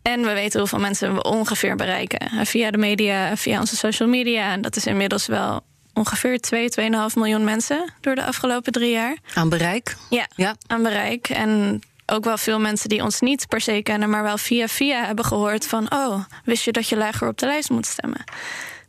En 0.02 0.22
we 0.22 0.34
weten 0.34 0.60
hoeveel 0.60 0.80
mensen 0.80 1.14
we 1.14 1.24
ongeveer 1.24 1.76
bereiken. 1.76 2.46
Via 2.46 2.72
de 2.72 2.78
media, 2.78 3.38
via 3.38 3.60
onze 3.60 3.76
social 3.76 4.10
media. 4.10 4.52
En 4.52 4.62
dat 4.62 4.76
is 4.76 4.86
inmiddels 4.86 5.28
wel 5.28 5.62
ongeveer 5.94 6.40
2, 6.40 6.70
2,5 6.82 6.88
miljoen 7.16 7.44
mensen 7.44 7.94
door 8.02 8.16
de 8.16 8.24
afgelopen 8.24 8.72
drie 8.72 8.92
jaar. 8.92 9.18
Aan 9.34 9.50
bereik? 9.50 9.96
Ja, 10.10 10.28
ja, 10.36 10.56
aan 10.68 10.84
bereik. 10.84 11.30
En 11.30 11.82
ook 12.06 12.24
wel 12.24 12.38
veel 12.38 12.60
mensen 12.60 12.90
die 12.90 13.04
ons 13.04 13.20
niet 13.20 13.48
per 13.48 13.62
se 13.62 13.80
kennen, 13.84 14.10
maar 14.10 14.24
wel 14.24 14.38
via 14.38 14.68
via 14.68 15.06
hebben 15.06 15.26
gehoord 15.26 15.68
van: 15.68 15.92
oh, 15.92 16.24
wist 16.44 16.64
je 16.64 16.72
dat 16.72 16.90
je 16.90 16.98
lager 16.98 17.28
op 17.28 17.38
de 17.38 17.46
lijst 17.46 17.70
moet 17.70 17.86
stemmen? 17.86 18.24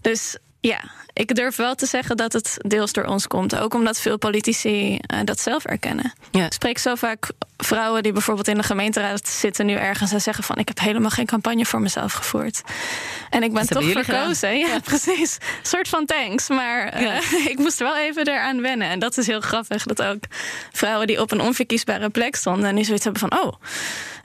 Dus 0.01 0.37
ja, 0.61 0.91
ik 1.21 1.35
durf 1.35 1.57
wel 1.57 1.75
te 1.75 1.87
zeggen 1.87 2.17
dat 2.17 2.33
het 2.33 2.57
deels 2.57 2.93
door 2.93 3.05
ons 3.05 3.27
komt. 3.27 3.59
Ook 3.59 3.75
omdat 3.75 4.01
veel 4.01 4.19
politici 4.19 4.93
uh, 4.93 5.19
dat 5.25 5.41
zelf 5.41 5.65
erkennen. 5.65 6.13
Ja. 6.31 6.45
Ik 6.45 6.53
spreek 6.53 6.79
zo 6.79 6.95
vaak 6.95 7.31
vrouwen 7.57 8.03
die 8.03 8.13
bijvoorbeeld 8.13 8.49
in 8.49 8.55
de 8.55 8.63
gemeenteraad 8.63 9.29
zitten 9.29 9.67
nu 9.67 9.75
ergens 9.75 10.13
en 10.13 10.21
zeggen 10.21 10.45
van 10.45 10.57
ik 10.57 10.69
heb 10.69 10.81
helemaal 10.81 11.11
geen 11.11 11.27
campagne 11.27 11.65
voor 11.65 11.81
mezelf 11.81 12.13
gevoerd. 12.13 12.63
En 13.31 13.43
ik 13.43 13.53
ben 13.53 13.67
toch 13.67 13.91
verkozen. 13.91 14.59
Ja, 14.59 14.67
ja, 14.67 14.79
precies. 14.93 15.35
Een 15.35 15.67
soort 15.67 15.89
van 15.89 16.07
thanks. 16.07 16.49
Maar 16.49 17.03
uh, 17.03 17.33
ik 17.53 17.59
moest 17.59 17.79
wel 17.79 17.97
even 17.97 18.29
eraan 18.29 18.61
wennen. 18.61 18.89
En 18.89 18.99
dat 18.99 19.19
is 19.19 19.27
heel 19.27 19.41
grappig. 19.41 19.85
Dat 19.85 20.03
ook 20.03 20.23
vrouwen 20.73 21.07
die 21.07 21.21
op 21.21 21.31
een 21.31 21.41
onverkiesbare 21.41 22.09
plek 22.09 22.37
stonden 22.37 22.69
en 22.69 22.75
die 22.75 22.85
zoiets 22.85 23.05
hebben 23.05 23.29
van 23.29 23.41
oh. 23.41 23.53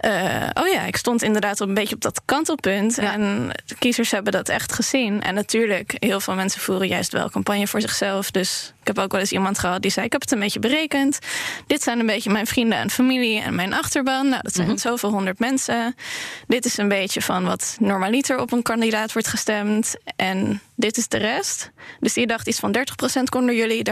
Uh, 0.01 0.47
oh 0.53 0.67
ja, 0.67 0.81
ik 0.81 0.95
stond 0.95 1.23
inderdaad 1.23 1.61
op 1.61 1.67
een 1.67 1.73
beetje 1.73 1.95
op 1.95 2.01
dat 2.01 2.21
kantelpunt. 2.25 2.97
En 2.97 3.49
de 3.65 3.75
kiezers 3.75 4.11
hebben 4.11 4.31
dat 4.31 4.49
echt 4.49 4.73
gezien. 4.73 5.21
En 5.21 5.33
natuurlijk, 5.33 5.95
heel 5.99 6.19
veel 6.19 6.33
mensen 6.33 6.61
voeren 6.61 6.84
juist 6.87 7.11
wel 7.11 7.29
campagne 7.29 7.67
voor 7.67 7.81
zichzelf. 7.81 8.31
Dus 8.31 8.73
ik 8.81 8.87
heb 8.87 8.99
ook 8.99 9.11
wel 9.11 9.21
eens 9.21 9.31
iemand 9.31 9.59
gehad 9.59 9.81
die 9.81 9.91
zei: 9.91 10.05
Ik 10.05 10.11
heb 10.11 10.21
het 10.21 10.31
een 10.31 10.39
beetje 10.39 10.59
berekend. 10.59 11.19
Dit 11.67 11.83
zijn 11.83 11.99
een 11.99 12.05
beetje 12.05 12.31
mijn 12.31 12.47
vrienden 12.47 12.77
en 12.77 12.89
familie 12.89 13.41
en 13.41 13.55
mijn 13.55 13.73
achterban. 13.73 14.29
Nou, 14.29 14.41
dat 14.41 14.53
zijn 14.53 14.67
mm 14.67 14.73
zoveel 14.77 15.11
honderd 15.11 15.39
mensen. 15.39 15.95
Dit 16.47 16.65
is 16.65 16.77
een 16.77 16.87
beetje 16.87 17.21
van 17.21 17.45
wat 17.45 17.77
normaliter 17.79 18.39
op 18.39 18.51
een 18.51 18.61
kandidaat 18.61 19.13
wordt 19.13 19.27
gestemd. 19.27 19.95
En 20.15 20.61
dit 20.75 20.97
is 20.97 21.07
de 21.07 21.17
rest. 21.17 21.71
Dus 21.99 22.13
die 22.13 22.27
dacht 22.27 22.47
iets 22.47 22.59
van 22.59 22.77
30% 22.77 23.23
komt 23.23 23.45
door 23.45 23.55
jullie, 23.55 23.83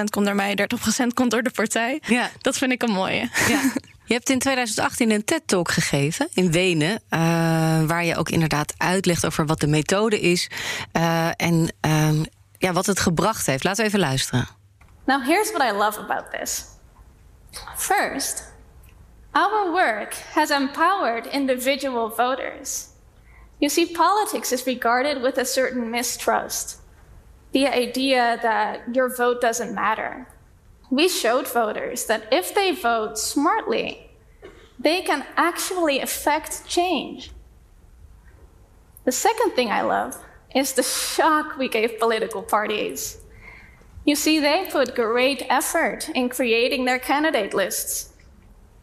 30% 0.00 0.04
komt 0.10 0.26
door 0.26 0.34
mij, 0.34 0.58
30% 1.02 1.06
komt 1.14 1.30
door 1.30 1.42
de 1.42 1.50
partij. 1.50 2.02
Ja. 2.06 2.30
Dat 2.40 2.58
vind 2.58 2.72
ik 2.72 2.82
een 2.82 2.92
mooie. 2.92 3.28
Ja. 3.48 3.60
Je 4.10 4.16
hebt 4.16 4.30
in 4.30 4.38
2018 4.38 5.10
een 5.10 5.24
TED-talk 5.24 5.70
gegeven 5.70 6.28
in 6.34 6.52
Wenen, 6.52 6.90
uh, 6.90 7.20
waar 7.86 8.04
je 8.04 8.16
ook 8.16 8.28
inderdaad 8.28 8.74
uitlegt 8.76 9.26
over 9.26 9.46
wat 9.46 9.60
de 9.60 9.66
methode 9.66 10.20
is 10.20 10.50
uh, 10.92 11.28
en 11.36 11.72
uh, 11.86 12.10
ja, 12.60 12.72
wat 12.72 12.86
het 12.86 13.00
gebracht 13.00 13.46
heeft. 13.46 13.64
Laten 13.64 13.80
we 13.82 13.88
even 13.88 14.00
luisteren. 14.00 14.48
Now 15.04 15.26
here's 15.26 15.50
what 15.52 15.62
I 15.62 15.72
love 15.76 16.00
about 16.00 16.30
this. 16.30 16.64
First, 17.76 18.52
our 19.30 19.72
work 19.72 20.14
has 20.34 20.50
empowered 20.50 21.26
individual 21.26 22.08
voters. 22.16 22.88
You 23.58 23.70
see, 23.70 23.86
politics 23.86 24.52
is 24.52 24.64
regarded 24.64 25.22
with 25.22 25.38
a 25.38 25.44
certain 25.44 25.90
mistrust. 25.90 26.78
The 27.52 27.68
idea 27.68 28.38
that 28.42 28.78
your 28.92 29.14
vote 29.16 29.40
doesn't 29.40 29.74
matter. 29.74 30.26
we 30.90 31.08
showed 31.08 31.46
voters 31.46 32.06
that 32.06 32.26
if 32.32 32.52
they 32.54 32.72
vote 32.72 33.16
smartly, 33.16 34.10
they 34.78 35.02
can 35.02 35.24
actually 35.36 36.00
affect 36.00 36.66
change. 36.66 37.30
The 39.04 39.12
second 39.12 39.52
thing 39.52 39.70
I 39.70 39.82
love 39.82 40.18
is 40.54 40.72
the 40.72 40.82
shock 40.82 41.58
we 41.58 41.68
gave 41.68 41.98
political 41.98 42.42
parties. 42.42 43.18
You 44.04 44.16
see, 44.16 44.40
they 44.40 44.66
put 44.70 44.94
great 44.94 45.44
effort 45.48 46.08
in 46.14 46.28
creating 46.28 46.86
their 46.86 46.98
candidate 46.98 47.54
lists. 47.54 48.08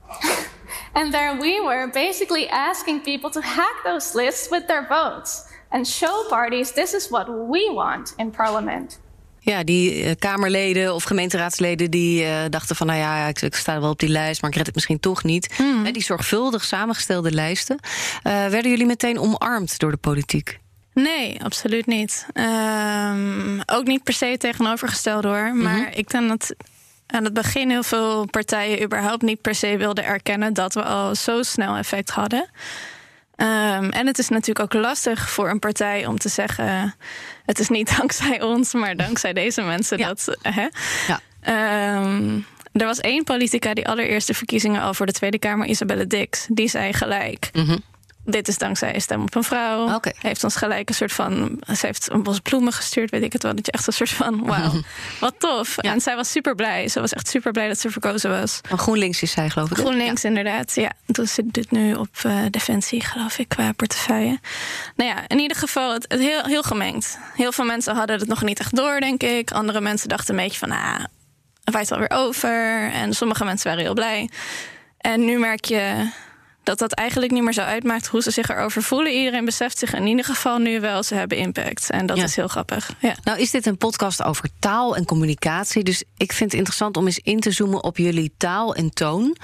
and 0.93 1.11
there 1.11 1.35
we 1.39 1.59
were 1.59 1.89
basically 1.91 2.47
asking 2.49 3.01
people 3.01 3.29
to 3.29 3.41
hack 3.41 3.83
those 3.83 4.15
lists 4.15 4.49
with 4.49 4.67
their 4.67 4.85
votes 4.87 5.45
and 5.71 5.87
show 5.87 6.25
parties 6.29 6.71
this 6.71 6.93
is 6.93 7.09
what 7.09 7.27
we 7.27 7.71
want 7.73 8.13
in 8.17 8.31
parliament. 8.31 8.99
Ja, 9.39 9.63
die 9.63 10.03
uh, 10.03 10.11
Kamerleden 10.19 10.93
of 10.93 11.03
gemeenteraadsleden 11.03 11.91
die 11.91 12.23
uh, 12.23 12.39
dachten 12.49 12.75
van... 12.75 12.87
nou 12.87 12.99
ja, 12.99 13.27
ik, 13.27 13.41
ik, 13.41 13.55
sta 13.55 13.79
wel 13.81 13.89
op 13.89 13.99
die 13.99 14.09
lijst, 14.09 14.41
maar 14.41 14.49
ik 14.49 14.55
red 14.55 14.65
het 14.65 14.75
misschien 14.75 14.99
toch 14.99 15.23
niet. 15.23 15.57
Mm. 15.57 15.91
die 15.93 16.03
zorgvuldig 16.03 16.63
samengestelde 16.63 17.31
lijsten. 17.31 17.79
Uh, 17.83 17.91
werden 18.23 18.69
jullie 18.71 18.85
meteen 18.85 19.19
omarmd 19.19 19.79
door 19.79 19.91
de 19.91 19.97
politiek? 19.97 20.59
Nee, 21.03 21.43
absoluut 21.43 21.85
niet. 21.85 22.25
Um, 22.33 23.61
ook 23.65 23.85
niet 23.85 24.03
per 24.03 24.13
se 24.13 24.35
tegenovergesteld 24.37 25.23
hoor. 25.23 25.41
Mm 25.41 25.51
-hmm. 25.51 25.61
Maar 25.61 25.97
ik 25.97 26.09
denk 26.09 26.29
dat 26.29 26.55
aan 27.07 27.23
het 27.23 27.33
begin 27.33 27.69
heel 27.69 27.83
veel 27.83 28.25
partijen 28.25 28.83
überhaupt 28.83 29.21
niet 29.21 29.41
per 29.41 29.55
se 29.55 29.77
wilden 29.77 30.03
erkennen... 30.03 30.53
dat 30.53 30.73
we 30.73 30.83
al 30.83 31.15
zo 31.15 31.43
snel 31.43 31.75
effect 31.75 32.09
hadden... 32.09 32.49
Um, 33.39 33.89
en 33.89 34.07
het 34.07 34.17
is 34.17 34.29
natuurlijk 34.29 34.59
ook 34.59 34.81
lastig 34.81 35.29
voor 35.29 35.49
een 35.49 35.59
partij 35.59 36.05
om 36.05 36.17
te 36.17 36.29
zeggen: 36.29 36.95
het 37.45 37.59
is 37.59 37.69
niet 37.69 37.93
dankzij 37.97 38.41
ons, 38.41 38.73
maar 38.73 38.95
dankzij 38.95 39.33
deze 39.33 39.61
mensen. 39.61 39.97
Ja. 39.97 40.07
Dat, 40.07 40.37
hè? 40.41 40.67
Ja. 41.07 41.19
Um, 41.97 42.45
er 42.73 42.85
was 42.85 42.99
één 42.99 43.23
politica 43.23 43.73
die 43.73 43.87
allereerste 43.87 44.33
verkiezingen 44.33 44.81
al 44.81 44.93
voor 44.93 45.05
de 45.05 45.11
Tweede 45.11 45.39
Kamer, 45.39 45.67
Isabelle 45.67 46.07
Dix, 46.07 46.45
die 46.49 46.67
zei 46.67 46.93
gelijk. 46.93 47.49
Mm 47.53 47.65
-hmm 47.65 47.83
dit 48.29 48.47
is 48.47 48.57
dankzij 48.57 48.99
stem 48.99 49.21
op 49.21 49.35
een 49.35 49.43
vrouw. 49.43 49.93
Okay. 49.95 50.13
Heeft 50.19 50.43
ons 50.43 50.55
gelijk 50.55 50.89
een 50.89 50.95
soort 50.95 51.13
van. 51.13 51.59
Ze 51.75 51.85
heeft 51.85 52.11
een 52.11 52.23
bos 52.23 52.39
bloemen 52.39 52.73
gestuurd, 52.73 53.11
weet 53.11 53.23
ik 53.23 53.33
het 53.33 53.43
wel. 53.43 53.55
Dat 53.55 53.65
je 53.65 53.71
echt 53.71 53.87
een 53.87 53.93
soort 53.93 54.09
van. 54.09 54.43
Wauw, 54.47 54.81
wat 55.19 55.35
tof. 55.37 55.77
En 55.77 56.01
zij 56.01 56.15
was 56.15 56.31
super 56.31 56.55
blij. 56.55 56.87
Ze 56.87 56.99
was 56.99 57.13
echt 57.13 57.27
super 57.27 57.51
blij 57.51 57.67
dat 57.67 57.79
ze 57.79 57.89
verkozen 57.89 58.29
was. 58.29 58.59
Van 58.67 58.77
GroenLinks 58.77 59.21
is 59.21 59.31
zij, 59.31 59.49
geloof 59.49 59.71
ik. 59.71 59.77
GroenLinks, 59.77 60.23
inderdaad. 60.23 60.75
Ja, 60.75 60.91
dus 61.05 61.33
ze 61.33 61.43
dit 61.45 61.71
nu 61.71 61.93
op 61.93 62.09
uh, 62.25 62.45
Defensie, 62.49 63.01
geloof 63.01 63.37
ik, 63.37 63.47
qua 63.47 63.71
portefeuille. 63.71 64.39
Nou 64.95 65.09
ja, 65.09 65.27
in 65.27 65.39
ieder 65.39 65.57
geval, 65.57 65.93
het, 65.93 66.05
het 66.07 66.19
heel, 66.19 66.43
heel 66.43 66.63
gemengd. 66.63 67.17
Heel 67.35 67.51
veel 67.51 67.65
mensen 67.65 67.95
hadden 67.95 68.19
het 68.19 68.27
nog 68.27 68.43
niet 68.43 68.59
echt 68.59 68.75
door, 68.75 68.99
denk 68.99 69.23
ik. 69.23 69.51
Andere 69.51 69.81
mensen 69.81 70.09
dachten 70.09 70.37
een 70.37 70.43
beetje 70.43 70.59
van. 70.59 70.71
Ah, 70.71 70.99
het 71.63 71.73
waait 71.73 71.91
alweer 71.91 72.11
over. 72.11 72.89
En 72.91 73.13
sommige 73.13 73.45
mensen 73.45 73.67
waren 73.69 73.83
heel 73.83 73.93
blij. 73.93 74.29
En 74.97 75.25
nu 75.25 75.39
merk 75.39 75.65
je 75.65 76.09
dat 76.67 76.79
dat 76.79 76.93
eigenlijk 76.93 77.31
niet 77.31 77.43
meer 77.43 77.53
zo 77.53 77.61
uitmaakt 77.61 78.07
hoe 78.07 78.21
ze 78.21 78.31
zich 78.31 78.49
erover 78.49 78.83
voelen. 78.83 79.13
Iedereen 79.13 79.45
beseft 79.45 79.77
zich 79.77 79.93
in 79.93 80.07
ieder 80.07 80.25
geval 80.25 80.57
nu 80.57 80.79
wel, 80.79 81.03
ze 81.03 81.15
hebben 81.15 81.37
impact. 81.37 81.89
En 81.89 82.05
dat 82.05 82.17
is 82.17 82.35
heel 82.35 82.47
grappig. 82.47 82.91
Ja. 82.99 83.15
Nou 83.23 83.39
is 83.39 83.51
dit 83.51 83.65
een 83.65 83.77
podcast 83.77 84.23
over 84.23 84.49
taal 84.59 84.95
en 84.95 85.05
communicatie. 85.05 85.83
Dus 85.83 86.03
ik 86.17 86.31
vind 86.31 86.51
het 86.51 86.59
interessant 86.59 86.97
om 86.97 87.05
eens 87.05 87.19
in 87.19 87.39
te 87.39 87.51
zoomen 87.51 87.83
op 87.83 87.97
jullie 87.97 88.33
taal 88.37 88.75
en 88.75 88.89
toon. 88.89 89.37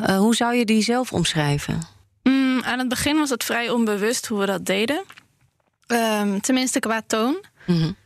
Uh, 0.00 0.18
hoe 0.18 0.34
zou 0.34 0.54
je 0.54 0.64
die 0.64 0.82
zelf 0.82 1.12
omschrijven? 1.12 1.80
Mm, 2.22 2.62
aan 2.62 2.78
het 2.78 2.88
begin 2.88 3.16
was 3.16 3.30
het 3.30 3.44
vrij 3.44 3.70
onbewust 3.70 4.26
hoe 4.26 4.38
we 4.38 4.46
dat 4.46 4.66
deden. 4.66 5.04
Um, 5.86 6.40
tenminste 6.40 6.78
qua 6.78 7.02
toon. 7.06 7.44
Mm 7.66 7.96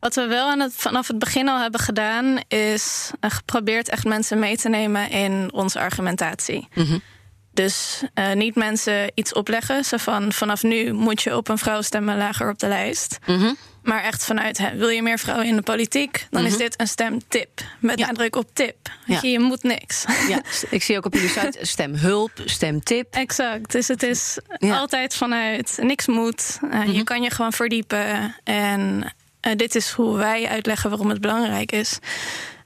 Wat 0.00 0.14
we 0.14 0.26
wel 0.26 0.48
aan 0.48 0.60
het, 0.60 0.72
vanaf 0.74 1.06
het 1.08 1.18
begin 1.18 1.48
al 1.48 1.60
hebben 1.60 1.80
gedaan, 1.80 2.38
is 2.48 3.10
uh, 3.20 3.30
geprobeerd 3.30 3.88
echt 3.88 4.04
mensen 4.04 4.38
mee 4.38 4.56
te 4.56 4.68
nemen 4.68 5.10
in 5.10 5.52
onze 5.52 5.78
argumentatie. 5.78 6.68
Mm 6.74 6.84
-hmm. 6.84 7.02
Dus 7.52 8.02
uh, 8.14 8.32
niet 8.32 8.54
mensen 8.54 9.12
iets 9.14 9.32
opleggen. 9.32 9.84
Zo 9.84 9.96
van 9.96 10.32
vanaf 10.32 10.62
nu 10.62 10.92
moet 10.92 11.22
je 11.22 11.36
op 11.36 11.48
een 11.48 11.58
vrouw 11.58 11.82
stemmen 11.82 12.16
lager 12.16 12.50
op 12.50 12.58
de 12.58 12.68
lijst. 12.68 13.18
Mm 13.26 13.38
-hmm. 13.38 13.56
Maar 13.82 14.02
echt 14.02 14.24
vanuit, 14.24 14.58
hè, 14.58 14.76
wil 14.76 14.88
je 14.88 15.02
meer 15.02 15.18
vrouwen 15.18 15.46
in 15.46 15.56
de 15.56 15.62
politiek? 15.62 16.12
Dan 16.12 16.26
mm 16.30 16.38
-hmm. 16.38 16.46
is 16.46 16.52
mhm. 16.52 16.62
dit 16.62 16.80
een 16.80 16.88
stemtip. 16.88 17.60
Met 17.78 17.98
ja. 17.98 18.06
nadruk 18.06 18.36
op 18.36 18.48
tip. 18.52 18.76
Ja. 19.04 19.18
Je, 19.22 19.30
je, 19.30 19.40
moet 19.40 19.62
niks. 19.62 20.04
Ja, 20.28 20.42
ik 20.70 20.82
zie 20.82 20.96
ook 20.96 21.04
op 21.04 21.14
jullie 21.14 21.28
site 21.38 21.58
stemhulp, 21.60 22.30
stemtip. 22.44 23.14
Exact. 23.14 23.72
Dus 23.72 23.88
het 23.88 24.02
is 24.02 24.38
ja. 24.58 24.78
altijd 24.78 25.14
vanuit 25.14 25.78
niks 25.82 26.06
moet. 26.06 26.58
Uh, 26.64 26.70
mm 26.70 26.80
-hmm. 26.80 26.86
Je 26.86 26.92
mhm. 26.92 27.04
kan 27.04 27.22
je 27.22 27.30
gewoon 27.30 27.52
verdiepen. 27.52 28.36
En 28.44 29.14
uh, 29.46 29.52
dit 29.56 29.74
is 29.74 29.90
hoe 29.90 30.16
wij 30.16 30.48
uitleggen 30.48 30.90
waarom 30.90 31.08
het 31.08 31.20
belangrijk 31.20 31.72
is. 31.72 31.98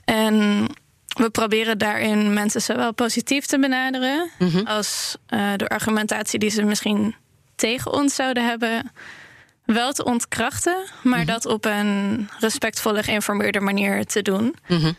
En 0.04 0.66
we 1.14 1.30
proberen 1.30 1.78
daarin 1.78 2.32
mensen 2.32 2.62
zowel 2.62 2.94
positief 2.94 3.46
te 3.46 3.58
benaderen 3.58 4.30
mm-hmm. 4.38 4.66
als 4.66 5.16
uh, 5.28 5.52
de 5.56 5.68
argumentatie 5.68 6.38
die 6.38 6.50
ze 6.50 6.62
misschien 6.62 7.14
tegen 7.54 7.92
ons 7.92 8.14
zouden 8.14 8.46
hebben, 8.46 8.92
wel 9.64 9.92
te 9.92 10.04
ontkrachten, 10.04 10.76
maar 11.02 11.20
mm-hmm. 11.20 11.26
dat 11.26 11.46
op 11.46 11.64
een 11.64 12.28
respectvolle, 12.38 13.02
geïnformeerde 13.02 13.60
manier 13.60 14.04
te 14.04 14.22
doen. 14.22 14.56
Mm-hmm. 14.66 14.96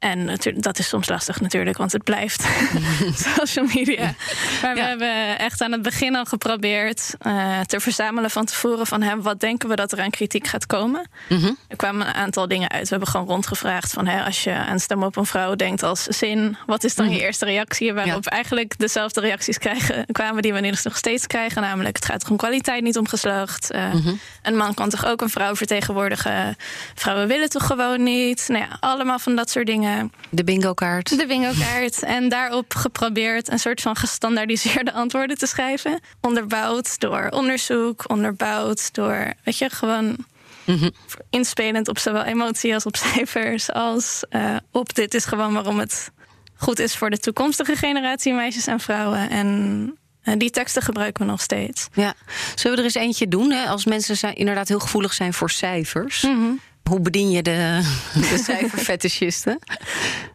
En 0.00 0.38
dat 0.54 0.78
is 0.78 0.88
soms 0.88 1.08
lastig 1.08 1.40
natuurlijk, 1.40 1.76
want 1.76 1.92
het 1.92 2.04
blijft 2.04 2.46
social 3.38 3.66
media. 3.74 4.14
Maar 4.62 4.74
we 4.74 4.80
hebben 4.80 5.38
echt 5.38 5.62
aan 5.62 5.72
het 5.72 5.82
begin 5.82 6.16
al 6.16 6.24
geprobeerd 6.24 7.14
uh, 7.26 7.60
te 7.60 7.80
verzamelen 7.80 8.30
van 8.30 8.44
tevoren 8.44 8.86
van 8.86 9.02
hem, 9.02 9.22
wat 9.22 9.40
denken 9.40 9.68
we 9.68 9.76
dat 9.76 9.92
er 9.92 10.00
aan 10.00 10.10
kritiek 10.10 10.46
gaat 10.46 10.66
komen. 10.66 11.08
Mhm. 11.28 11.52
Er 11.68 11.76
kwamen 11.76 12.06
een 12.06 12.14
aantal 12.14 12.48
dingen 12.48 12.70
uit. 12.70 12.82
We 12.82 12.88
hebben 12.88 13.08
gewoon 13.08 13.26
rondgevraagd 13.26 13.92
van 13.92 14.06
hè, 14.06 14.24
als 14.24 14.44
je 14.44 14.52
aan 14.52 14.80
stem 14.80 15.02
op 15.02 15.16
een 15.16 15.26
vrouw 15.26 15.54
denkt 15.54 15.82
als 15.82 16.02
zin, 16.02 16.56
wat 16.66 16.84
is 16.84 16.94
dan 16.94 17.08
je 17.08 17.14
mhm. 17.14 17.24
eerste 17.24 17.44
reactie? 17.44 17.92
Waarop 17.92 18.26
eigenlijk 18.26 18.78
dezelfde 18.78 19.20
reacties 19.20 19.58
krijgen, 19.58 20.06
kwamen 20.12 20.42
die 20.42 20.52
we 20.52 20.78
nog 20.82 20.96
steeds 20.96 21.26
krijgen. 21.26 21.62
Namelijk, 21.62 21.96
het 21.96 22.04
gaat 22.04 22.20
toch 22.20 22.30
om 22.30 22.36
kwaliteit, 22.36 22.82
niet 22.82 22.98
om 22.98 23.08
geslacht. 23.08 23.74
Uh, 23.74 23.94
Een 24.42 24.56
man 24.56 24.74
kan 24.74 24.88
toch 24.88 25.06
ook 25.06 25.20
een 25.20 25.30
vrouw 25.30 25.56
vertegenwoordigen? 25.56 26.56
Vrouwen 26.94 27.28
willen 27.28 27.48
toch 27.48 27.66
gewoon 27.66 28.02
niet? 28.02 28.44
Nou 28.48 28.64
ja, 28.64 28.76
allemaal 28.80 29.18
van 29.18 29.36
dat 29.36 29.50
soort 29.50 29.66
dingen. 29.66 29.89
De 30.28 30.44
bingo-kaart. 30.44 31.18
De 31.18 31.26
bingo-kaart. 31.26 32.02
En 32.16 32.28
daarop 32.28 32.74
geprobeerd 32.74 33.50
een 33.50 33.58
soort 33.58 33.80
van 33.80 33.96
gestandaardiseerde 33.96 34.92
antwoorden 34.92 35.38
te 35.38 35.46
schrijven. 35.46 36.00
Onderbouwd 36.20 37.00
door 37.00 37.28
onderzoek, 37.30 38.04
onderbouwd 38.10 38.94
door, 38.94 39.32
weet 39.44 39.58
je, 39.58 39.70
gewoon 39.70 40.16
mm 40.64 40.90
inspelend 41.30 41.88
op 41.88 41.98
zowel 41.98 42.22
emotie 42.22 42.74
als 42.74 42.86
op 42.86 42.96
cijfers. 42.96 43.72
Als 43.72 44.24
uh, 44.30 44.56
op 44.72 44.94
dit 44.94 45.14
is 45.14 45.24
gewoon 45.24 45.52
waarom 45.52 45.78
het 45.78 46.10
goed 46.54 46.78
is 46.78 46.96
voor 46.96 47.10
de 47.10 47.18
toekomstige 47.18 47.76
generatie 47.76 48.32
meisjes 48.32 48.66
en 48.66 48.80
vrouwen. 48.80 49.30
En 49.30 49.98
en 50.22 50.38
die 50.38 50.50
teksten 50.50 50.82
gebruiken 50.82 51.24
we 51.24 51.30
nog 51.30 51.40
steeds. 51.40 51.88
Ja. 51.92 52.14
Zullen 52.54 52.76
we 52.76 52.82
er 52.82 52.88
eens 52.88 53.04
eentje 53.04 53.28
doen? 53.28 53.50
Hè? 53.50 53.66
Als 53.66 53.84
mensen 53.84 54.16
zijn, 54.16 54.34
inderdaad 54.34 54.68
heel 54.68 54.80
gevoelig 54.80 55.12
zijn 55.12 55.32
voor 55.32 55.50
cijfers. 55.50 56.22
Mhm. 56.22 56.50
Hoe 56.90 57.00
bedien 57.00 57.30
je 57.30 57.42
de, 57.42 57.80
de 58.30 58.38
cijferfetischisten? 58.44 59.58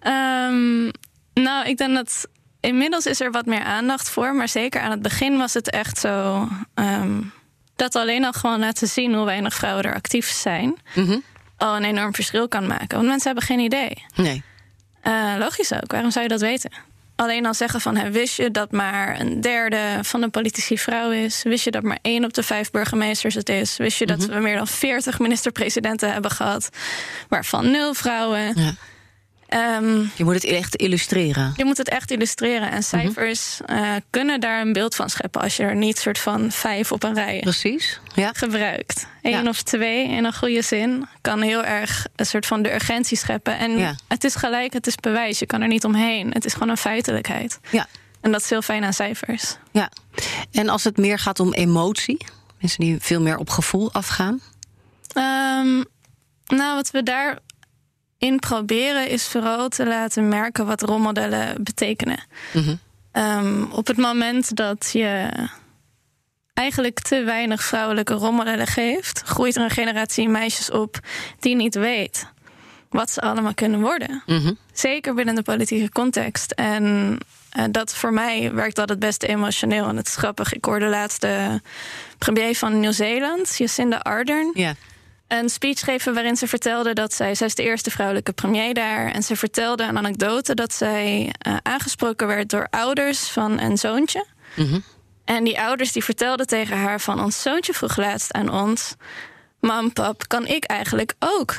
um, 0.03 0.91
nou, 1.33 1.67
ik 1.67 1.77
denk 1.77 1.95
dat 1.95 2.27
inmiddels 2.59 3.05
is 3.05 3.21
er 3.21 3.31
wat 3.31 3.45
meer 3.45 3.63
aandacht 3.63 4.09
voor. 4.09 4.35
Maar 4.35 4.49
zeker 4.49 4.81
aan 4.81 4.91
het 4.91 5.01
begin 5.01 5.37
was 5.37 5.53
het 5.53 5.69
echt 5.69 5.97
zo... 5.97 6.47
Um, 6.75 7.31
dat 7.75 7.95
alleen 7.95 8.25
al 8.25 8.31
gewoon 8.31 8.59
laten 8.59 8.87
zien 8.87 9.13
hoe 9.13 9.25
weinig 9.25 9.53
vrouwen 9.53 9.83
er 9.83 9.93
actief 9.95 10.27
zijn... 10.27 10.75
Mm 10.93 11.23
al 11.57 11.75
een 11.75 11.83
enorm 11.83 12.13
verschil 12.13 12.47
kan 12.47 12.67
maken. 12.67 12.95
Want 12.97 13.07
mensen 13.07 13.25
hebben 13.25 13.43
geen 13.43 13.59
idee. 13.59 14.03
Nee. 14.15 14.43
Uh, 15.03 15.35
logisch 15.37 15.73
ook. 15.73 15.91
Waarom 15.91 16.11
zou 16.11 16.23
je 16.23 16.29
dat 16.29 16.41
weten? 16.41 16.71
Alleen 17.15 17.45
al 17.45 17.53
zeggen 17.53 17.81
van 17.81 18.11
wist 18.11 18.37
je 18.37 18.51
dat 18.51 18.71
maar 18.71 19.19
een 19.19 19.41
derde 19.41 19.99
van 20.01 20.21
de 20.21 20.29
politici 20.29 20.77
vrouw 20.77 21.11
is? 21.11 21.43
Wist 21.43 21.63
je 21.63 21.71
dat 21.71 21.83
maar 21.83 21.99
één 22.01 22.25
op 22.25 22.33
de 22.33 22.43
vijf 22.43 22.71
burgemeesters 22.71 23.35
het 23.35 23.49
is? 23.49 23.77
Wist 23.77 23.97
je 23.97 24.05
dat 24.05 24.19
mhm. 24.19 24.29
we 24.29 24.39
meer 24.39 24.55
dan 24.55 24.67
veertig 24.67 25.19
minister-presidenten 25.19 26.13
hebben 26.13 26.31
gehad, 26.31 26.69
waarvan 27.29 27.71
nul 27.71 27.93
vrouwen? 27.93 28.53
Ja. 28.55 28.73
Ehm, 29.47 30.03
je 30.15 30.23
moet 30.23 30.33
het 30.33 30.43
echt 30.43 30.75
illustreren. 30.75 31.53
Je 31.55 31.65
moet 31.65 31.77
het 31.77 31.89
echt 31.89 32.11
illustreren. 32.11 32.71
En 32.71 32.83
cijfers 32.83 33.59
uh, 33.69 33.91
kunnen 34.09 34.39
daar 34.39 34.61
een 34.61 34.73
beeld 34.73 34.95
van 34.95 35.09
scheppen 35.09 35.41
als 35.41 35.57
je 35.57 35.63
er 35.63 35.75
niet 35.75 35.97
soort 35.97 36.19
van 36.19 36.51
vijf 36.51 36.91
op 36.91 37.03
een 37.03 37.13
rij 37.13 37.39
Precies, 37.39 37.99
ja. 38.15 38.31
gebruikt. 38.33 39.07
Eén 39.21 39.47
of 39.47 39.61
twee 39.61 40.07
in 40.07 40.25
een 40.25 40.35
goede 40.35 40.61
zin 40.61 41.07
kan 41.21 41.41
heel 41.41 41.63
erg 41.63 42.07
een 42.15 42.25
soort 42.25 42.45
van 42.45 42.61
de 42.61 42.73
urgentie 42.73 43.17
scheppen. 43.17 43.57
En 43.57 43.97
het 44.07 44.23
is 44.23 44.35
gelijk, 44.35 44.73
het 44.73 44.87
is 44.87 44.95
bewijs. 44.95 45.39
Je 45.39 45.45
kan 45.45 45.61
er 45.61 45.67
niet 45.67 45.85
omheen. 45.85 46.31
Het 46.31 46.45
is 46.45 46.53
gewoon 46.53 46.69
een 46.69 46.77
feitelijkheid. 46.77 47.59
Ja. 47.71 47.87
En 48.21 48.31
dat 48.31 48.41
is 48.41 48.49
heel 48.49 48.61
fijn 48.61 48.83
aan 48.83 48.93
cijfers. 48.93 49.57
Ja. 49.71 49.89
En 50.51 50.69
als 50.69 50.83
het 50.83 50.97
meer 50.97 51.19
gaat 51.19 51.39
om 51.39 51.53
emotie, 51.53 52.17
mensen 52.59 52.79
die 52.79 52.97
veel 52.99 53.21
meer 53.21 53.37
op 53.37 53.49
gevoel 53.49 53.91
afgaan? 53.91 54.41
Um, 55.17 55.85
nou, 56.45 56.75
wat 56.75 56.91
we 56.91 57.03
daar 57.03 57.39
in 58.17 58.39
proberen 58.39 59.09
is 59.09 59.27
vooral 59.27 59.69
te 59.69 59.85
laten 59.85 60.27
merken 60.27 60.65
wat 60.65 60.81
rolmodellen 60.81 61.63
betekenen. 61.63 62.23
Mhm. 62.53 62.75
Ehm, 63.11 63.63
op 63.71 63.87
het 63.87 63.97
moment 63.97 64.55
dat 64.55 64.89
je 64.93 65.29
eigenlijk 66.53 66.99
te 66.99 67.23
weinig 67.23 67.63
vrouwelijke 67.63 68.13
rolmodellen 68.13 68.67
geeft, 68.67 69.21
groeit 69.25 69.55
er 69.55 69.63
een 69.63 69.69
generatie 69.69 70.29
meisjes 70.29 70.71
op 70.71 70.99
die 71.39 71.55
niet 71.55 71.75
weet 71.75 72.33
wat 72.89 73.11
ze 73.11 73.21
allemaal 73.21 73.53
kunnen 73.53 73.81
worden. 73.81 74.23
Mhm. 74.25 74.53
Zeker 74.73 75.13
binnen 75.13 75.35
de 75.35 75.41
politieke 75.41 75.89
context. 75.89 76.51
En 76.51 77.17
uh, 77.57 77.63
dat 77.71 77.93
voor 77.93 78.13
mij 78.13 78.53
werkt 78.53 78.75
dat 78.75 78.89
het 78.89 78.99
beste 78.99 79.27
emotioneel. 79.27 79.87
En 79.87 79.97
het 79.97 80.07
is 80.07 80.15
grappig. 80.15 80.53
Ik 80.53 80.65
hoorde 80.65 80.85
laatst 80.87 81.21
de 81.21 81.61
premier 82.17 82.55
van 82.55 82.79
Nieuw-Zeeland, 82.79 83.57
Jacinda 83.57 83.97
Ardern. 83.97 84.51
Een 85.27 85.49
speech 85.49 85.79
geven 85.79 86.13
waarin 86.13 86.35
ze 86.35 86.47
vertelde 86.47 86.93
dat 86.93 87.13
zij, 87.13 87.35
zij 87.35 87.47
is 87.47 87.55
de 87.55 87.63
eerste 87.63 87.91
vrouwelijke 87.91 88.31
premier 88.33 88.73
daar. 88.73 89.11
En 89.11 89.23
ze 89.23 89.35
vertelde 89.35 89.83
een 89.83 89.97
anekdote 89.97 90.53
dat 90.53 90.73
zij 90.73 91.33
uh, 91.47 91.57
aangesproken 91.61 92.27
werd 92.27 92.49
door 92.49 92.67
ouders 92.69 93.27
van 93.27 93.59
een 93.59 93.77
zoontje. 93.77 94.25
Mm 94.55 94.83
En 95.25 95.43
die 95.43 95.59
ouders 95.59 95.91
die 95.91 96.03
vertelden 96.03 96.47
tegen 96.47 96.77
haar 96.77 97.01
van 97.01 97.23
ons 97.23 97.41
zoontje 97.41 97.73
vroeg 97.73 97.97
laatst 97.97 98.33
aan 98.33 98.49
ons. 98.49 98.95
Mam, 99.59 99.93
pap, 99.93 100.27
kan 100.27 100.47
ik 100.47 100.63
eigenlijk 100.63 101.13
ook 101.19 101.55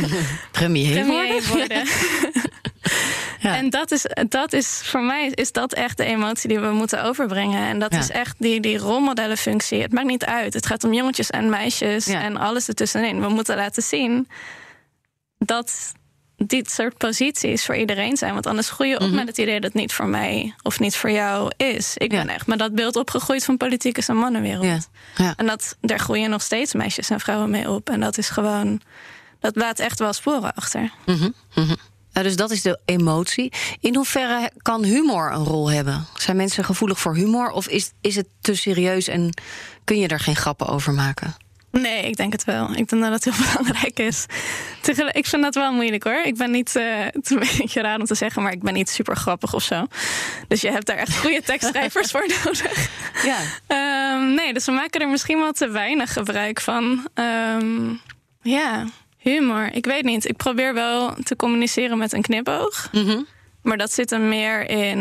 premier, 0.52 0.92
premier 0.92 1.42
worden? 1.46 1.86
En 3.42 3.70
dat 3.70 3.90
is, 3.90 4.06
dat 4.28 4.52
is 4.52 4.80
voor 4.84 5.02
mij 5.02 5.30
is 5.34 5.52
dat 5.52 5.72
echt 5.72 5.96
de 5.96 6.04
emotie 6.04 6.48
die 6.48 6.60
we 6.60 6.70
moeten 6.70 7.02
overbrengen. 7.02 7.68
En 7.68 7.78
dat 7.78 7.92
is 7.92 8.10
echt 8.10 8.34
die, 8.38 8.60
die 8.60 8.78
rolmodellenfunctie. 8.78 9.82
Het 9.82 9.92
maakt 9.92 10.06
niet 10.06 10.24
uit. 10.24 10.54
Het 10.54 10.66
gaat 10.66 10.84
om 10.84 10.92
jongetjes 10.92 11.30
en 11.30 11.50
meisjes 11.50 12.06
en 12.06 12.36
alles 12.36 12.68
ertussenin. 12.68 13.20
We 13.20 13.28
moeten 13.28 13.56
laten 13.56 13.82
zien 13.82 14.28
dat 15.38 15.92
dit 16.36 16.70
soort 16.70 16.96
posities 16.96 17.64
voor 17.64 17.76
iedereen 17.76 18.16
zijn. 18.16 18.32
Want 18.32 18.46
anders 18.46 18.70
groei 18.70 18.88
je 18.88 19.00
op 19.00 19.06
mhm. 19.06 19.14
met 19.14 19.28
het 19.28 19.38
idee 19.38 19.60
dat 19.60 19.72
het 19.72 19.80
niet 19.80 19.92
voor 19.92 20.06
mij 20.06 20.54
of 20.62 20.80
niet 20.80 20.96
voor 20.96 21.10
jou 21.10 21.52
is. 21.56 21.96
Ik 21.96 22.10
ben 22.10 22.28
echt 22.28 22.46
met 22.46 22.58
dat 22.58 22.74
beeld 22.74 22.96
opgegroeid 22.96 23.44
van 23.44 23.56
politiek 23.56 23.98
is 23.98 24.08
een 24.08 24.16
mannenwereld. 24.16 24.88
Ja. 25.16 25.34
En 25.36 25.46
dat, 25.46 25.76
daar 25.80 25.98
groeien 25.98 26.30
nog 26.30 26.42
steeds 26.42 26.74
meisjes 26.74 27.10
en 27.10 27.20
vrouwen 27.20 27.50
mee 27.50 27.70
op. 27.70 27.90
En 27.90 28.00
dat 28.00 28.18
is 28.18 28.28
gewoon, 28.28 28.80
dat 29.40 29.56
laat 29.56 29.78
echt 29.78 29.98
wel 29.98 30.12
sporen 30.12 30.54
achter. 30.54 30.92
Mm 31.06 31.34
uh, 32.14 32.22
dus 32.22 32.36
dat 32.36 32.50
is 32.50 32.62
de 32.62 32.78
emotie. 32.84 33.52
In 33.80 33.94
hoeverre 33.94 34.50
kan 34.56 34.84
humor 34.84 35.32
een 35.32 35.44
rol 35.44 35.70
hebben? 35.70 36.06
Zijn 36.14 36.36
mensen 36.36 36.64
gevoelig 36.64 36.98
voor 36.98 37.14
humor 37.14 37.50
of 37.50 37.68
is, 37.68 37.92
is 38.00 38.16
het 38.16 38.26
te 38.40 38.54
serieus 38.54 39.08
en 39.08 39.34
kun 39.84 39.98
je 39.98 40.08
er 40.08 40.20
geen 40.20 40.36
grappen 40.36 40.66
over 40.66 40.92
maken? 40.92 41.34
Nee, 41.70 42.06
ik 42.06 42.16
denk 42.16 42.32
het 42.32 42.44
wel. 42.44 42.70
Ik 42.74 42.88
denk 42.88 43.02
dat 43.02 43.12
het 43.12 43.24
heel 43.24 43.46
belangrijk 43.52 43.98
is. 43.98 44.26
Ik 45.12 45.26
vind 45.26 45.42
dat 45.42 45.54
wel 45.54 45.72
moeilijk 45.72 46.04
hoor. 46.04 46.22
Ik 46.24 46.36
ben 46.36 46.50
niet, 46.50 46.76
uh, 46.76 47.04
het 47.04 47.24
is 47.24 47.30
een 47.30 47.58
beetje 47.58 47.80
raar 47.80 47.98
om 47.98 48.04
te 48.04 48.14
zeggen, 48.14 48.42
maar 48.42 48.52
ik 48.52 48.62
ben 48.62 48.74
niet 48.74 48.90
super 48.90 49.16
grappig 49.16 49.54
of 49.54 49.62
zo. 49.62 49.86
Dus 50.48 50.60
je 50.60 50.70
hebt 50.70 50.86
daar 50.86 50.96
echt 50.96 51.18
goede 51.18 51.42
tekstschrijvers 51.42 52.10
voor 52.12 52.30
nodig. 52.44 52.88
Ja. 53.24 53.38
Um, 54.14 54.34
nee, 54.34 54.52
dus 54.52 54.64
we 54.64 54.72
maken 54.72 55.00
er 55.00 55.08
misschien 55.08 55.38
wel 55.38 55.52
te 55.52 55.68
weinig 55.68 56.12
gebruik 56.12 56.60
van. 56.60 57.08
Um, 57.14 58.00
ja. 58.42 58.86
Humor, 59.20 59.72
ik 59.72 59.84
weet 59.84 60.04
niet. 60.04 60.28
Ik 60.28 60.36
probeer 60.36 60.74
wel 60.74 61.14
te 61.22 61.36
communiceren 61.36 61.98
met 61.98 62.12
een 62.12 62.22
knipoog. 62.22 62.88
Mhm. 62.92 63.20
Maar 63.62 63.76
dat 63.76 63.92
zit 63.92 64.10
er 64.10 64.20
meer 64.20 64.68
in 64.68 64.98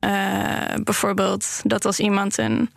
uh, 0.00 0.74
bijvoorbeeld 0.82 1.60
dat 1.62 1.84
als 1.84 1.98
iemand 1.98 2.38
een 2.38 2.70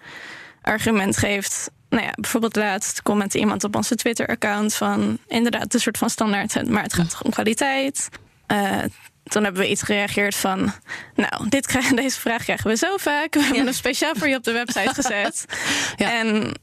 argument 0.61 1.17
geeft. 1.17 1.71
Nou 1.89 2.03
ja, 2.03 2.11
bijvoorbeeld 2.15 2.55
laatst 2.55 3.01
commentte 3.01 3.39
iemand 3.39 3.63
op 3.63 3.75
onze 3.75 3.95
Twitter-account 3.95 4.73
van 4.73 5.17
inderdaad 5.27 5.73
een 5.73 5.79
soort 5.79 5.97
van 5.97 6.09
standaard, 6.09 6.69
maar 6.69 6.83
het 6.83 6.93
gaat 6.93 7.09
toch 7.09 7.23
om 7.23 7.31
kwaliteit. 7.31 8.09
Uh, 8.51 8.83
toen 9.23 9.43
hebben 9.43 9.61
we 9.61 9.69
iets 9.69 9.81
gereageerd 9.81 10.35
van. 10.35 10.73
Nou, 11.15 11.49
dit 11.49 11.67
krijgen, 11.67 11.95
deze 12.05 12.19
vraag 12.19 12.43
krijgen 12.43 12.69
we 12.69 12.75
zo 12.75 12.97
vaak. 12.97 13.33
We 13.33 13.41
hebben 13.41 13.63
hem 13.63 13.73
speciaal 13.73 14.15
voor 14.15 14.27
je 14.27 14.35
op 14.35 14.43
de 14.43 14.51
website 14.51 14.93
gezet. 14.93 15.45
ja. 15.95 16.19
En 16.19 16.53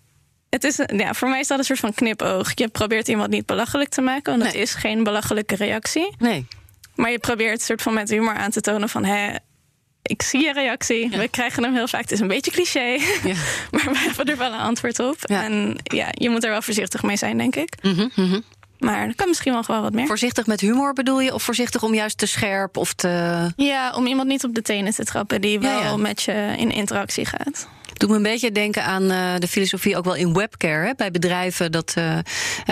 het 0.54 0.64
is, 0.64 0.80
ja, 0.96 1.14
voor 1.14 1.28
mij 1.28 1.40
is 1.40 1.46
dat 1.46 1.58
een 1.58 1.64
soort 1.64 1.78
van 1.78 1.94
knipoog. 1.94 2.52
Je 2.54 2.68
probeert 2.68 3.08
iemand 3.08 3.30
niet 3.30 3.46
belachelijk 3.46 3.90
te 3.90 4.00
maken, 4.00 4.38
want 4.38 4.44
het 4.44 4.54
is 4.60 4.74
geen 4.74 5.04
belachelijke 5.04 5.54
reactie. 5.54 6.14
Nee. 6.18 6.46
Maar 6.94 7.10
je 7.10 7.18
probeert 7.18 7.58
een 7.58 7.64
soort 7.64 7.82
van 7.82 7.94
met 7.94 8.10
humor 8.10 8.34
aan 8.34 8.50
te 8.50 8.60
tonen 8.60 8.88
van... 8.88 9.04
Hè, 9.04 9.34
ik 10.02 10.22
zie 10.22 10.42
je 10.42 10.52
reactie. 10.52 11.10
We 11.10 11.28
krijgen 11.28 11.62
hem 11.62 11.74
heel 11.74 11.88
vaak. 11.88 12.00
Het 12.00 12.12
is 12.12 12.20
een 12.20 12.28
beetje 12.28 12.50
cliché. 12.50 12.80
Ja. 12.80 13.34
maar 13.72 13.88
we 13.92 13.98
hebben 13.98 14.26
er 14.26 14.36
wel 14.36 14.52
een 14.52 14.58
antwoord 14.58 14.98
op. 14.98 15.24
En 15.24 15.76
ja, 15.82 16.08
je 16.10 16.30
moet 16.30 16.44
er 16.44 16.50
wel 16.50 16.62
voorzichtig 16.62 17.02
mee 17.02 17.16
zijn, 17.16 17.38
denk 17.38 17.56
ik. 17.56 17.74
Mm 17.82 18.10
-hmm, 18.14 18.42
Maar 18.78 19.06
er 19.06 19.14
kan 19.14 19.28
misschien 19.28 19.52
wel 19.52 19.62
gewoon 19.62 19.82
wat 19.82 19.92
meer. 19.92 20.06
Voorzichtig 20.06 20.46
met 20.46 20.60
humor 20.60 20.92
bedoel 20.92 21.20
je? 21.20 21.34
Of 21.34 21.42
voorzichtig 21.42 21.82
om 21.82 21.94
juist 21.94 22.18
te 22.18 22.26
scherp 22.26 22.76
of 22.76 22.92
te... 22.92 23.52
Ja, 23.56 23.92
om 23.94 24.06
iemand 24.06 24.28
niet 24.28 24.44
op 24.44 24.54
de 24.54 24.62
tenen 24.62 24.92
te 24.92 25.04
trappen... 25.04 25.40
die 25.40 25.60
wel 25.60 25.98
met 25.98 26.22
je 26.22 26.54
in 26.56 26.70
interactie 26.70 27.24
gaat. 27.24 27.68
Doet 27.94 28.10
me 28.10 28.16
een 28.16 28.22
beetje 28.22 28.52
denken 28.52 28.84
aan 28.84 29.02
uh, 29.02 29.34
de 29.38 29.48
filosofie 29.48 29.96
ook 29.96 30.04
wel 30.04 30.14
in 30.14 30.34
webcare. 30.34 30.86
Hè, 30.86 30.92
bij 30.96 31.10
bedrijven 31.10 31.72
dat 31.72 31.94
uh, 31.98 32.18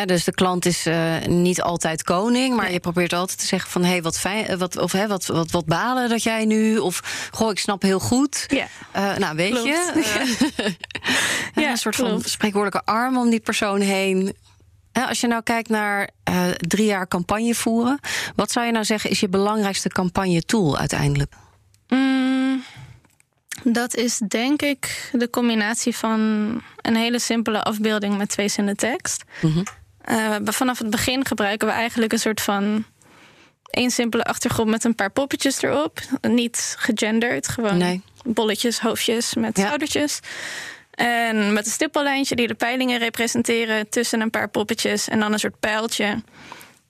dus 0.04 0.24
de 0.24 0.32
klant 0.32 0.66
is 0.66 0.86
uh, 0.86 1.24
niet 1.26 1.62
altijd 1.62 2.02
koning, 2.02 2.56
maar 2.56 2.72
je 2.72 2.80
probeert 2.80 3.12
altijd 3.12 3.38
te 3.38 3.46
zeggen 3.46 3.70
van 3.70 3.82
hé, 3.82 3.90
hey, 3.90 4.02
wat 4.02 4.18
fijn, 4.18 4.58
wat, 4.58 4.76
of 4.76 4.92
hè, 4.92 5.06
wat, 5.06 5.26
wat, 5.26 5.50
wat 5.50 5.66
balen 5.66 6.08
dat 6.08 6.22
jij 6.22 6.44
nu? 6.44 6.78
Of 6.78 7.28
goh, 7.32 7.50
ik 7.50 7.58
snap 7.58 7.82
heel 7.82 7.98
goed. 7.98 8.46
Ja. 8.48 8.66
nou, 9.18 9.36
weet 9.36 9.62
je. 9.62 9.92
ja. 11.62 11.70
een 11.70 11.76
soort 11.76 11.96
van 11.96 12.22
spreekwoordelijke 12.22 12.92
arm 12.92 13.16
om 13.16 13.30
die 13.30 13.40
persoon 13.40 13.80
heen. 13.80 14.36
Als 14.92 15.20
je 15.20 15.26
nou 15.26 15.42
kijkt 15.42 15.68
naar 15.68 16.10
drie 16.56 16.86
jaar 16.86 17.08
campagne 17.08 17.54
voeren, 17.54 17.98
wat 18.36 18.52
zou 18.52 18.66
je 18.66 18.72
nou 18.72 18.84
zeggen 18.84 19.10
is 19.10 19.20
je 19.20 19.28
belangrijkste 19.28 19.88
campagne 19.88 20.42
tool 20.42 20.78
uiteindelijk? 20.78 21.32
Mm, 21.88 22.21
dat 23.64 23.94
is 23.94 24.20
denk 24.28 24.62
ik 24.62 25.10
de 25.12 25.30
combinatie 25.30 25.96
van 25.96 26.20
een 26.76 26.96
hele 26.96 27.18
simpele 27.18 27.62
afbeelding 27.62 28.16
met 28.16 28.28
twee 28.28 28.48
zinnen 28.48 28.76
tekst. 28.76 29.24
Mm 29.40 29.64
vanaf 30.44 30.78
het 30.78 30.90
begin 30.90 31.26
gebruiken 31.26 31.68
we 31.68 31.74
eigenlijk 31.74 32.12
een 32.12 32.18
soort 32.18 32.40
van 32.40 32.84
één 33.70 33.90
simpele 33.90 34.24
achtergrond 34.24 34.70
met 34.70 34.84
een 34.84 34.94
paar 34.94 35.10
poppetjes 35.10 35.62
erop. 35.62 36.00
Niet 36.20 36.74
gegenderd, 36.78 37.48
gewoon 37.48 37.76
nee. 37.76 38.02
bolletjes, 38.24 38.80
hoofdjes 38.80 39.34
met 39.34 39.56
ja. 39.56 39.64
schoudertjes. 39.64 40.20
En 40.90 41.52
met 41.52 41.66
een 41.66 41.72
stippellijntje 41.72 42.36
die 42.36 42.46
de 42.46 42.54
peilingen 42.54 42.98
representeren 42.98 43.88
tussen 43.88 44.20
een 44.20 44.30
paar 44.30 44.48
poppetjes. 44.48 45.08
En 45.08 45.20
dan 45.20 45.32
een 45.32 45.38
soort 45.38 45.60
pijltje 45.60 46.22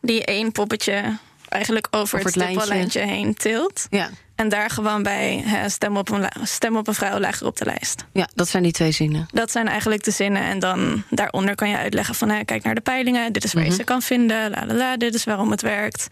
die 0.00 0.24
één 0.24 0.52
poppetje 0.52 1.16
eigenlijk 1.48 1.88
over, 1.90 2.18
het, 2.18 2.34
het 2.34 2.44
stippellijntje 2.44 3.00
heen 3.00 3.34
tilt. 3.34 3.86
Ja. 3.90 4.10
En 4.34 4.48
daar 4.48 4.70
gewoon 4.70 5.02
bij 5.02 5.44
stem, 5.66 5.96
op 5.96 6.10
een, 6.10 6.28
stem 6.42 6.76
op 6.76 6.88
een 6.88 6.94
vrouw 6.94 7.18
lager 7.18 7.46
op 7.46 7.56
de 7.56 7.64
lijst. 7.64 8.04
Ja, 8.12 8.28
dat 8.34 8.48
zijn 8.48 8.62
die 8.62 8.72
twee 8.72 8.92
zinnen. 8.92 9.26
Dat 9.32 9.50
zijn 9.50 9.68
eigenlijk 9.68 10.04
de 10.04 10.10
zinnen. 10.10 10.42
En 10.42 10.58
dan 10.58 11.02
daaronder 11.10 11.54
kan 11.54 11.68
je 11.68 11.76
uitleggen 11.76 12.14
van... 12.14 12.28
Hè, 12.28 12.44
kijk 12.44 12.62
naar 12.62 12.74
de 12.74 12.80
peilingen, 12.80 13.32
dit 13.32 13.44
is 13.44 13.52
waar 13.52 13.62
je 13.62 13.68
mhm. 13.68 13.78
ze 13.78 13.84
kan 13.84 14.02
vinden... 14.02 14.50
La, 14.50 14.66
la, 14.66 14.74
la, 14.74 14.96
dit 14.96 15.14
is 15.14 15.24
waarom 15.24 15.50
het 15.50 15.62
werkt. 15.62 16.06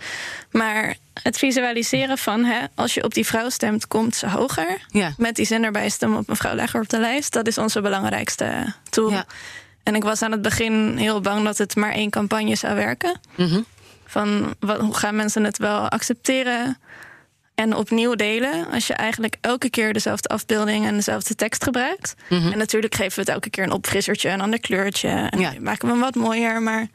Maar 0.51 0.97
het 1.23 1.39
visualiseren 1.39 2.19
van... 2.19 2.45
Hè, 2.45 2.59
als 2.75 2.95
je 2.95 3.05
op 3.05 3.15
die 3.15 3.27
vrouw 3.27 3.49
stemt, 3.49 3.87
komt 3.87 4.17
ze 4.17 4.29
hoger. 4.29 4.87
Ja. 4.89 5.13
Met 5.17 5.37
die 5.37 5.47
zin 5.47 5.65
erbij, 5.65 5.89
stem 5.89 6.17
op 6.17 6.29
een 6.29 6.37
vrouw 6.37 6.55
lager 6.55 6.81
op 6.81 6.89
de 6.89 7.01
lijst. 7.01 7.33
Dat 7.33 7.47
is 7.47 7.59
onze 7.59 7.81
belangrijkste 7.81 8.75
tool. 8.91 9.11
Ja. 9.11 9.25
En 9.83 9.95
ik 9.95 10.03
was 10.03 10.23
aan 10.23 10.33
het 10.33 10.43
begin 10.43 10.97
heel 10.97 11.21
bang 11.21 11.45
dat 11.45 11.59
het 11.59 11.77
maar 11.77 11.93
één 11.93 12.11
campagne 12.11 12.55
zou 12.55 12.75
werken. 12.75 13.21
Mm 13.37 13.65
Van 14.07 14.55
wat, 14.61 14.81
hoe 14.81 14.95
gaan 14.95 15.17
mensen 15.17 15.45
het 15.45 15.59
wel 15.59 15.89
accepteren 15.89 16.79
en 17.61 17.77
opnieuw 17.77 18.15
delen. 18.15 18.67
Als 18.73 18.87
je 18.87 18.95
eigenlijk 18.95 19.37
elke 19.41 19.71
keer 19.71 19.93
dezelfde 19.93 20.29
afbeelding 20.29 20.87
en 20.87 20.95
dezelfde 20.95 21.35
tekst 21.35 21.65
gebruikt. 21.65 22.15
Mhm. 22.29 22.53
En 22.53 22.59
natuurlijk 22.59 22.95
geven 22.95 23.15
we 23.15 23.21
het 23.21 23.31
elke 23.31 23.51
keer 23.51 23.65
een 23.65 23.73
opfrissertje, 23.73 24.29
een 24.29 24.41
ander 24.41 24.61
kleurtje. 24.61 25.09
En 25.09 25.63
maken 25.63 25.87
we 25.87 25.93
hem 25.93 26.01
wat 26.01 26.15
mooier. 26.15 26.63
Maar 26.63 26.87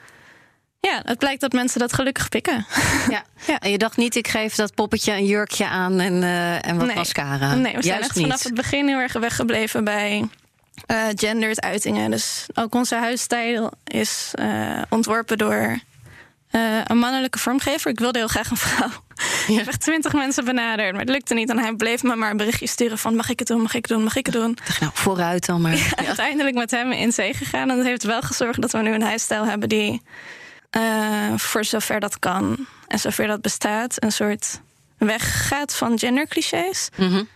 ja, 0.79 1.01
het 1.03 1.17
blijkt 1.17 1.41
dat 1.41 1.51
mensen 1.51 1.79
dat 1.79 1.93
gelukkig 1.93 2.29
pikken. 2.29 2.65
Ja. 3.09 3.23
ja. 3.47 3.59
En 3.59 3.71
je 3.71 3.77
dacht 3.77 3.97
niet, 3.97 4.15
ik 4.15 4.27
geef 4.27 4.55
dat 4.55 4.73
poppetje 4.73 5.11
een 5.11 5.25
jurkje 5.25 5.67
aan 5.67 5.99
en, 5.99 6.13
uh, 6.13 6.67
en 6.67 6.77
wat 6.77 6.87
nee. 6.87 6.95
mascara. 6.95 7.55
Nee, 7.55 7.75
we 7.75 7.83
zijn 7.83 8.01
echt 8.01 8.19
vanaf 8.19 8.43
het 8.43 8.53
begin 8.53 8.87
heel 8.87 8.97
erg 8.97 9.13
weggebleven 9.13 9.83
bij 9.83 10.27
uh, 10.87 10.97
gendered 11.15 11.61
uitingen. 11.61 12.11
Dus 12.11 12.45
ook 12.53 12.75
onze 12.75 12.95
huisstijl 12.95 13.71
is 13.83 14.31
uh, 14.39 14.81
ontworpen 14.89 15.37
door 15.37 15.79
uh, 16.55 16.81
een 16.83 16.97
mannelijke 16.97 17.39
vormgever. 17.39 17.91
Ik 17.91 17.99
wilde 17.99 18.17
heel 18.17 18.27
graag 18.27 18.49
een 18.49 18.57
vrouw. 18.57 18.89
Ja. 19.17 19.23
Ik 19.47 19.57
heb 19.57 19.67
echt 19.67 19.81
twintig 19.81 20.13
mensen 20.13 20.45
benaderd, 20.45 20.91
maar 20.91 21.01
het 21.01 21.09
lukte 21.09 21.33
niet. 21.33 21.49
En 21.49 21.59
hij 21.59 21.73
bleef 21.73 22.03
me 22.03 22.15
maar 22.15 22.31
een 22.31 22.37
berichtje 22.37 22.67
sturen 22.67 22.97
van... 22.97 23.15
mag 23.15 23.29
ik 23.29 23.39
het 23.39 23.47
doen, 23.47 23.61
mag 23.61 23.73
ik 23.75 23.85
het 23.85 23.95
doen, 23.95 24.03
mag 24.03 24.15
ik 24.15 24.25
het 24.25 24.35
doen? 24.35 24.57
Nou, 24.79 24.91
vooruit 24.93 25.45
dan 25.45 25.61
maar. 25.61 25.73
Ja, 25.95 26.05
Uiteindelijk 26.05 26.55
met 26.55 26.71
hem 26.71 26.91
in 26.91 27.11
zee 27.11 27.33
gegaan. 27.33 27.69
En 27.69 27.75
dat 27.75 27.85
heeft 27.85 28.03
wel 28.03 28.21
gezorgd 28.21 28.61
dat 28.61 28.71
we 28.71 28.77
nu 28.77 28.93
een 28.93 29.01
huisstijl 29.01 29.45
hebben... 29.45 29.69
die 29.69 30.01
uh, 30.77 30.81
voor 31.35 31.63
zover 31.63 31.99
dat 31.99 32.19
kan 32.19 32.67
en 32.87 32.99
zover 32.99 33.27
dat 33.27 33.41
bestaat... 33.41 34.03
een 34.03 34.11
soort 34.11 34.61
weggaat 34.97 35.75
van 35.75 35.99
genderclichés. 35.99 36.89
Mm 36.95 37.07
-hmm. 37.07 37.27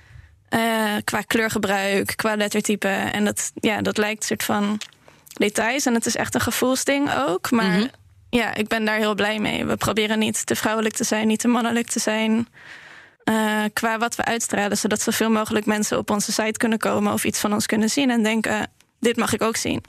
uh, 0.49 0.95
qua 1.03 1.21
kleurgebruik, 1.21 2.13
qua 2.15 2.35
lettertype. 2.35 2.87
En 2.87 3.25
dat, 3.25 3.51
ja, 3.55 3.81
dat 3.81 3.97
lijkt 3.97 4.21
een 4.21 4.27
soort 4.27 4.43
van 4.43 4.81
details. 5.33 5.85
En 5.85 5.93
het 5.93 6.05
is 6.05 6.15
echt 6.15 6.35
een 6.35 6.41
gevoelsding 6.41 7.13
ook. 7.13 7.51
Maar... 7.51 7.65
Mm 7.65 7.73
-hmm 7.73 7.98
ja, 8.29 8.53
ik 8.53 8.67
ben 8.67 8.85
daar 8.85 8.97
heel 8.97 9.15
blij 9.15 9.39
mee. 9.39 9.65
We 9.65 9.75
proberen 9.75 10.19
niet 10.19 10.45
te 10.45 10.55
vrouwelijk 10.55 10.95
te 10.95 11.03
zijn, 11.03 11.27
niet 11.27 11.39
te 11.39 11.47
mannelijk 11.47 11.87
te 11.87 11.99
zijn. 11.99 12.47
Uh, 13.23 13.63
qua 13.73 13.97
wat 13.97 14.15
we 14.15 14.25
uitstralen, 14.25 14.77
zodat 14.77 15.01
zoveel 15.01 15.29
mogelijk 15.29 15.65
mensen 15.65 15.97
op 15.97 16.09
onze 16.09 16.31
site 16.31 16.57
kunnen 16.57 16.77
komen 16.77 17.13
of 17.13 17.23
iets 17.23 17.39
van 17.39 17.53
ons 17.53 17.65
kunnen 17.65 17.89
zien 17.89 18.09
en 18.09 18.23
denken: 18.23 18.67
dit 18.99 19.17
mag 19.17 19.33
ik 19.33 19.41
ook 19.41 19.55
zien. 19.55 19.83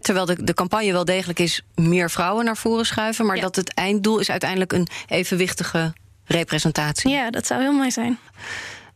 Terwijl 0.00 0.26
de, 0.26 0.44
de 0.44 0.54
campagne 0.54 0.92
wel 0.92 1.04
degelijk 1.04 1.38
is 1.38 1.62
meer 1.74 2.10
vrouwen 2.10 2.44
naar 2.44 2.56
voren 2.56 2.86
schuiven, 2.86 3.26
maar 3.26 3.40
dat 3.40 3.56
het 3.56 3.74
einddoel 3.74 4.18
is 4.18 4.30
uiteindelijk 4.30 4.72
een 4.72 4.88
evenwichtige 5.06 5.92
representatie. 6.24 7.10
Ja, 7.10 7.30
dat 7.30 7.46
zou 7.46 7.62
heel 7.62 7.72
mooi 7.72 7.90
zijn. 7.90 8.18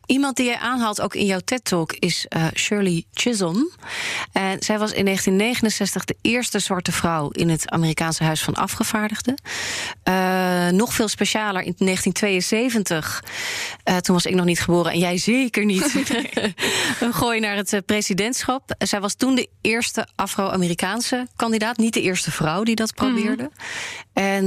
Iemand 0.09 0.35
die 0.35 0.45
jij 0.45 0.57
aanhaalt 0.57 1.01
ook 1.01 1.15
in 1.15 1.25
jouw 1.25 1.39
TED-talk 1.39 1.93
is 1.93 2.25
uh, 2.29 2.45
Shirley 2.55 3.03
Chisholm. 3.13 3.69
En 4.31 4.61
zij 4.61 4.79
was 4.79 4.91
in 4.91 5.05
1969 5.05 6.05
de 6.05 6.15
eerste 6.21 6.59
zwarte 6.59 6.91
vrouw 6.91 7.29
in 7.29 7.49
het 7.49 7.69
Amerikaanse 7.69 8.23
Huis 8.23 8.43
van 8.43 8.53
Afgevaardigden. 8.53 9.41
Uh, 10.09 10.67
nog 10.67 10.93
veel 10.93 11.07
specialer 11.07 11.61
in 11.61 11.73
1972. 11.77 13.23
Uh, 13.89 13.97
toen 13.97 14.15
was 14.15 14.25
ik 14.25 14.35
nog 14.35 14.45
niet 14.45 14.59
geboren 14.59 14.91
en 14.91 14.99
jij 14.99 15.17
zeker 15.17 15.65
niet. 15.65 15.93
Een 16.99 17.13
gooi 17.13 17.39
naar 17.39 17.55
het 17.55 17.81
presidentschap. 17.85 18.75
Zij 18.77 18.99
was 19.01 19.13
toen 19.13 19.35
de 19.35 19.49
eerste 19.61 20.07
Afro-Amerikaanse 20.15 21.27
kandidaat. 21.35 21.77
Niet 21.77 21.93
de 21.93 22.01
eerste 22.01 22.31
vrouw 22.31 22.63
die 22.63 22.75
dat 22.75 22.93
probeerde. 22.93 23.43
Mm. 23.43 23.51
En 24.13 24.45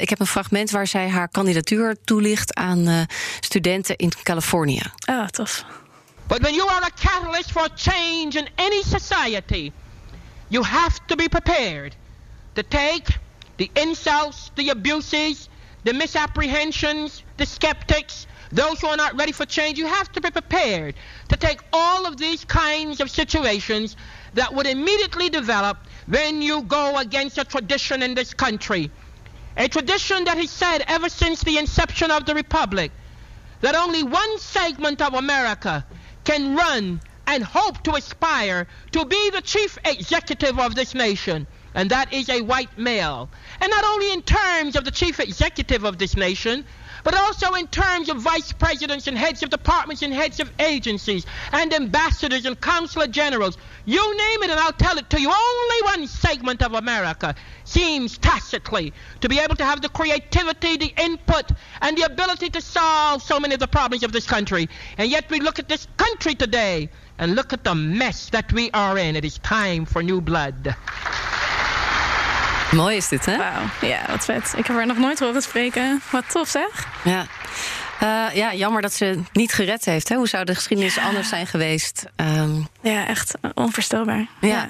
ik 0.00 0.08
heb 0.08 0.20
een 0.20 0.26
fragment 0.26 0.70
waar 0.70 0.86
zij 0.86 1.08
haar 1.08 1.28
kandidatuur 1.28 1.96
toelicht 2.04 2.54
aan 2.54 3.06
studenten 3.40 3.96
in 3.96 4.12
Californië. 4.22 4.82
Ah, 5.04 5.26
tof. 5.26 5.64
But 6.26 6.38
when 6.38 6.54
you 6.54 6.68
are 6.68 6.84
a 6.84 6.90
catalyst 7.00 7.50
for 7.50 7.68
change 7.74 8.30
in 8.30 8.48
any 8.56 8.82
society, 8.82 9.72
you 10.48 10.64
have 10.64 10.98
to 11.06 11.16
be 11.16 11.28
prepared 11.28 11.96
to 12.52 12.62
take 12.68 13.22
the 13.56 13.70
insults, 13.76 14.50
the 14.56 14.70
abuses, 14.70 15.48
the 15.84 15.92
misapprehensions, 15.92 17.22
the 17.36 17.46
skeptics, 17.46 18.26
those 18.50 18.80
who 18.80 18.86
are 18.86 18.96
not 18.96 19.16
ready 19.18 19.32
for 19.32 19.44
change. 19.46 19.78
You 19.78 19.86
have 19.86 20.10
to 20.12 20.20
be 20.20 20.30
prepared 20.30 20.94
to 21.28 21.36
take 21.36 21.60
all 21.72 22.06
of 22.06 22.16
these 22.16 22.44
kinds 22.44 23.00
of 23.00 23.10
situations 23.10 23.96
that 24.34 24.52
would 24.54 24.66
immediately 24.66 25.28
develop 25.28 25.78
when 26.06 26.42
you 26.42 26.62
go 26.62 26.98
against 26.98 27.38
a 27.38 27.44
tradition 27.44 28.02
in 28.02 28.14
this 28.14 28.34
country. 28.34 28.90
A 29.56 29.68
tradition 29.68 30.24
that 30.24 30.36
has 30.36 30.50
said 30.50 30.84
ever 30.88 31.08
since 31.08 31.42
the 31.42 31.58
inception 31.58 32.10
of 32.10 32.26
the 32.26 32.34
Republic 32.34 32.90
that 33.60 33.74
only 33.74 34.02
one 34.02 34.38
segment 34.38 35.00
of 35.00 35.14
America 35.14 35.84
can 36.24 36.56
run 36.56 37.00
and 37.26 37.42
hope 37.42 37.82
to 37.84 37.94
aspire 37.94 38.66
to 38.92 39.04
be 39.04 39.30
the 39.30 39.40
chief 39.42 39.78
executive 39.84 40.58
of 40.58 40.74
this 40.74 40.94
nation, 40.94 41.46
and 41.74 41.90
that 41.90 42.12
is 42.12 42.28
a 42.28 42.40
white 42.40 42.78
male. 42.78 43.28
And 43.60 43.70
not 43.70 43.84
only 43.84 44.12
in 44.12 44.22
terms 44.22 44.76
of 44.76 44.84
the 44.84 44.90
chief 44.90 45.20
executive 45.20 45.84
of 45.84 45.98
this 45.98 46.16
nation, 46.16 46.64
but 47.04 47.14
also 47.14 47.52
in 47.52 47.66
terms 47.68 48.08
of 48.08 48.16
vice 48.16 48.52
presidents 48.52 49.06
and 49.06 49.16
heads 49.16 49.42
of 49.42 49.50
departments 49.50 50.02
and 50.02 50.12
heads 50.12 50.40
of 50.40 50.50
agencies 50.58 51.26
and 51.52 51.72
ambassadors 51.72 52.46
and 52.46 52.58
consular 52.60 53.06
generals. 53.06 53.58
You 53.84 54.16
name 54.16 54.42
it, 54.44 54.50
and 54.50 54.58
I'll 54.58 54.72
tell 54.72 54.96
it 54.96 55.10
to 55.10 55.20
you. 55.20 55.28
Only 55.28 55.82
one 55.82 56.06
segment 56.06 56.62
of 56.62 56.72
America 56.72 57.34
seems 57.64 58.16
tacitly 58.16 58.94
to 59.20 59.28
be 59.28 59.38
able 59.38 59.56
to 59.56 59.64
have 59.64 59.82
the 59.82 59.90
creativity, 59.90 60.78
the 60.78 60.94
input, 60.96 61.50
and 61.82 61.96
the 61.96 62.02
ability 62.02 62.48
to 62.50 62.60
solve 62.62 63.22
so 63.22 63.38
many 63.38 63.52
of 63.54 63.60
the 63.60 63.68
problems 63.68 64.02
of 64.02 64.12
this 64.12 64.26
country. 64.26 64.68
And 64.96 65.10
yet 65.10 65.28
we 65.30 65.40
look 65.40 65.58
at 65.58 65.68
this 65.68 65.86
country 65.98 66.34
today 66.34 66.88
and 67.18 67.34
look 67.34 67.52
at 67.52 67.64
the 67.64 67.74
mess 67.74 68.30
that 68.30 68.50
we 68.52 68.70
are 68.72 68.96
in. 68.96 69.14
It 69.14 69.24
is 69.26 69.38
time 69.38 69.84
for 69.84 70.02
new 70.02 70.22
blood. 70.22 70.74
Mooi 72.74 72.96
is 72.96 73.08
dit, 73.08 73.26
hè? 73.26 73.36
Wauw, 73.36 73.62
ja, 73.80 74.00
wat 74.08 74.24
vet. 74.24 74.54
Ik 74.56 74.66
heb 74.66 74.76
er 74.76 74.86
nog 74.86 74.98
nooit 74.98 75.18
horen 75.18 75.42
spreken. 75.42 76.02
Wat 76.10 76.24
tof, 76.30 76.48
zeg. 76.48 76.88
Ja. 77.04 77.26
Uh, 78.02 78.36
ja, 78.36 78.54
jammer 78.54 78.82
dat 78.82 78.92
ze 78.92 79.20
niet 79.32 79.52
gered 79.52 79.84
heeft. 79.84 80.08
Hè? 80.08 80.16
Hoe 80.16 80.28
zou 80.28 80.44
de 80.44 80.54
geschiedenis 80.54 80.98
anders 80.98 81.28
zijn 81.28 81.46
geweest? 81.46 82.04
Um, 82.16 82.68
ja, 82.82 83.06
echt 83.06 83.34
onvoorstelbaar. 83.54 84.26
Ja. 84.40 84.48
ja. 84.48 84.68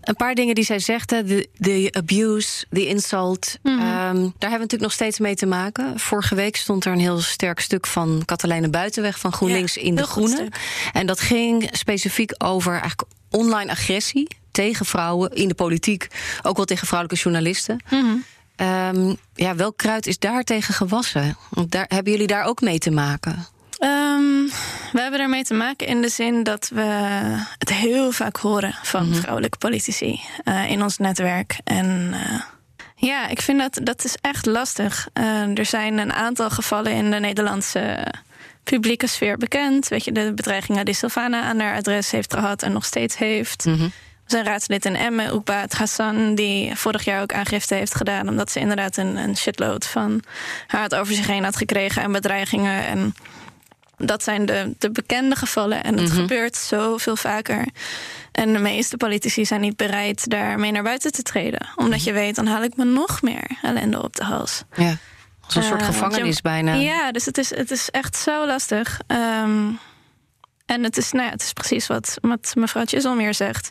Een 0.00 0.16
paar 0.16 0.34
dingen 0.34 0.54
die 0.54 0.64
zij 0.64 0.78
zegt, 0.78 1.08
de, 1.08 1.48
de 1.56 1.88
abuse, 1.92 2.66
de 2.70 2.86
insult. 2.86 3.58
Mm 3.62 3.78
-hmm. 3.78 3.86
um, 3.86 3.88
daar 3.88 4.00
hebben 4.10 4.38
we 4.38 4.48
natuurlijk 4.48 4.80
nog 4.80 4.92
steeds 4.92 5.18
mee 5.18 5.34
te 5.34 5.46
maken. 5.46 5.98
Vorige 5.98 6.34
week 6.34 6.56
stond 6.56 6.84
er 6.84 6.92
een 6.92 6.98
heel 6.98 7.20
sterk 7.20 7.60
stuk 7.60 7.86
van 7.86 8.22
Katelijne 8.24 8.68
Buitenweg 8.68 9.18
van 9.18 9.32
GroenLinks 9.32 9.74
ja, 9.74 9.82
in 9.82 9.94
de 9.94 10.06
Groene. 10.06 10.48
En 10.92 11.06
dat 11.06 11.20
ging 11.20 11.68
specifiek 11.72 12.34
over 12.38 12.72
eigenlijk 12.72 13.02
online 13.30 13.70
agressie 13.70 14.28
tegen 14.58 14.86
vrouwen 14.86 15.30
in 15.30 15.48
de 15.48 15.54
politiek, 15.54 16.06
ook 16.42 16.56
wel 16.56 16.64
tegen 16.64 16.86
vrouwelijke 16.86 17.22
journalisten. 17.22 17.82
Mm 17.90 18.24
um, 18.60 19.16
ja, 19.34 19.54
welk 19.54 19.76
kruid 19.76 20.06
is 20.06 20.18
daar 20.18 20.42
tegen 20.42 20.74
gewassen? 20.74 21.36
Daar, 21.68 21.84
hebben 21.88 22.12
jullie 22.12 22.26
daar 22.26 22.44
ook 22.44 22.60
mee 22.60 22.78
te 22.78 22.90
maken? 22.90 23.46
Um, 23.80 24.50
we 24.92 25.00
hebben 25.00 25.20
ermee 25.20 25.44
te 25.44 25.54
maken 25.54 25.86
in 25.86 26.02
de 26.02 26.08
zin 26.08 26.42
dat 26.42 26.70
we 26.74 26.82
het 27.58 27.72
heel 27.72 28.12
vaak 28.12 28.36
horen 28.36 28.74
van 28.82 29.04
mm 29.04 29.12
-hmm. 29.12 29.20
vrouwelijke 29.20 29.58
politici 29.58 30.20
uh, 30.44 30.70
in 30.70 30.82
ons 30.82 30.98
netwerk. 30.98 31.58
En 31.64 32.10
uh, 32.12 32.40
ja, 32.94 33.28
ik 33.28 33.42
vind 33.42 33.58
dat 33.58 33.80
dat 33.82 34.04
is 34.04 34.16
echt 34.20 34.46
lastig. 34.46 35.08
Uh, 35.14 35.58
er 35.58 35.66
zijn 35.66 35.98
een 35.98 36.12
aantal 36.12 36.50
gevallen 36.50 36.92
in 36.92 37.10
de 37.10 37.18
Nederlandse 37.18 38.12
publieke 38.64 39.06
sfeer 39.06 39.36
bekend. 39.36 39.88
Weet 39.88 40.04
je, 40.04 40.12
de 40.12 40.32
bedreigingen 40.34 40.84
die 40.84 40.94
Sylvana 40.94 41.42
aan 41.42 41.60
haar 41.60 41.76
adres 41.76 42.10
heeft 42.10 42.34
gehad 42.34 42.62
en 42.62 42.72
nog 42.72 42.84
steeds 42.84 43.16
heeft. 43.16 43.64
Mm 43.64 43.74
-hmm. 43.74 43.92
Zijn 44.30 44.44
raadslid 44.44 44.84
in 44.84 44.96
Emmen, 44.96 45.34
Oekbaat 45.34 45.72
Hassan, 45.72 46.34
die 46.34 46.74
vorig 46.76 47.04
jaar 47.04 47.22
ook 47.22 47.32
aangifte 47.32 47.74
heeft 47.74 47.94
gedaan. 47.94 48.28
Omdat 48.28 48.50
ze 48.50 48.60
inderdaad 48.60 48.96
een, 48.96 49.16
een 49.16 49.36
shitload 49.36 49.86
van 49.86 50.22
haat 50.66 50.94
over 50.94 51.14
zich 51.14 51.26
heen 51.26 51.44
had 51.44 51.56
gekregen 51.56 52.02
en 52.02 52.12
bedreigingen. 52.12 52.86
En 52.86 53.14
dat 53.96 54.22
zijn 54.22 54.46
de, 54.46 54.74
de 54.78 54.90
bekende 54.90 55.36
gevallen. 55.36 55.82
En 55.84 55.98
het 55.98 56.10
gebeurt 56.10 56.56
zoveel 56.56 57.16
vaker. 57.16 57.66
En 58.32 58.52
de 58.52 58.58
meeste 58.58 58.96
politici 58.96 59.44
zijn 59.44 59.60
niet 59.60 59.76
bereid 59.76 60.30
daarmee 60.30 60.72
naar 60.72 60.82
buiten 60.82 61.12
te 61.12 61.22
treden. 61.22 61.68
Omdat 61.76 62.04
je 62.04 62.12
weet, 62.12 62.34
dan 62.34 62.46
haal 62.46 62.62
ik 62.62 62.76
me 62.76 62.84
nog 62.84 63.22
meer 63.22 63.50
ellende 63.62 64.02
op 64.02 64.16
de 64.16 64.24
hals. 64.24 64.62
Ja. 64.76 64.96
Als 65.44 65.54
een 65.56 65.62
soort 65.62 65.80
Eh, 65.80 65.86
gevangenis 65.86 66.36
je- 66.36 66.42
bijna. 66.42 66.74
Ja, 66.74 67.12
dus 67.12 67.24
het 67.24 67.38
is, 67.38 67.50
het 67.56 67.70
is 67.70 67.90
echt 67.90 68.16
zo 68.16 68.46
lastig. 68.46 69.00
Ehm, 69.06 69.66
en 70.66 70.82
het 70.82 70.96
is, 70.96 71.12
nou 71.12 71.24
ja, 71.24 71.30
het 71.30 71.42
is 71.42 71.52
precies 71.52 71.86
wat, 71.86 72.18
wat 72.20 72.52
mevrouw 72.56 72.84
Chiselmeer 72.84 73.34
zegt. 73.34 73.70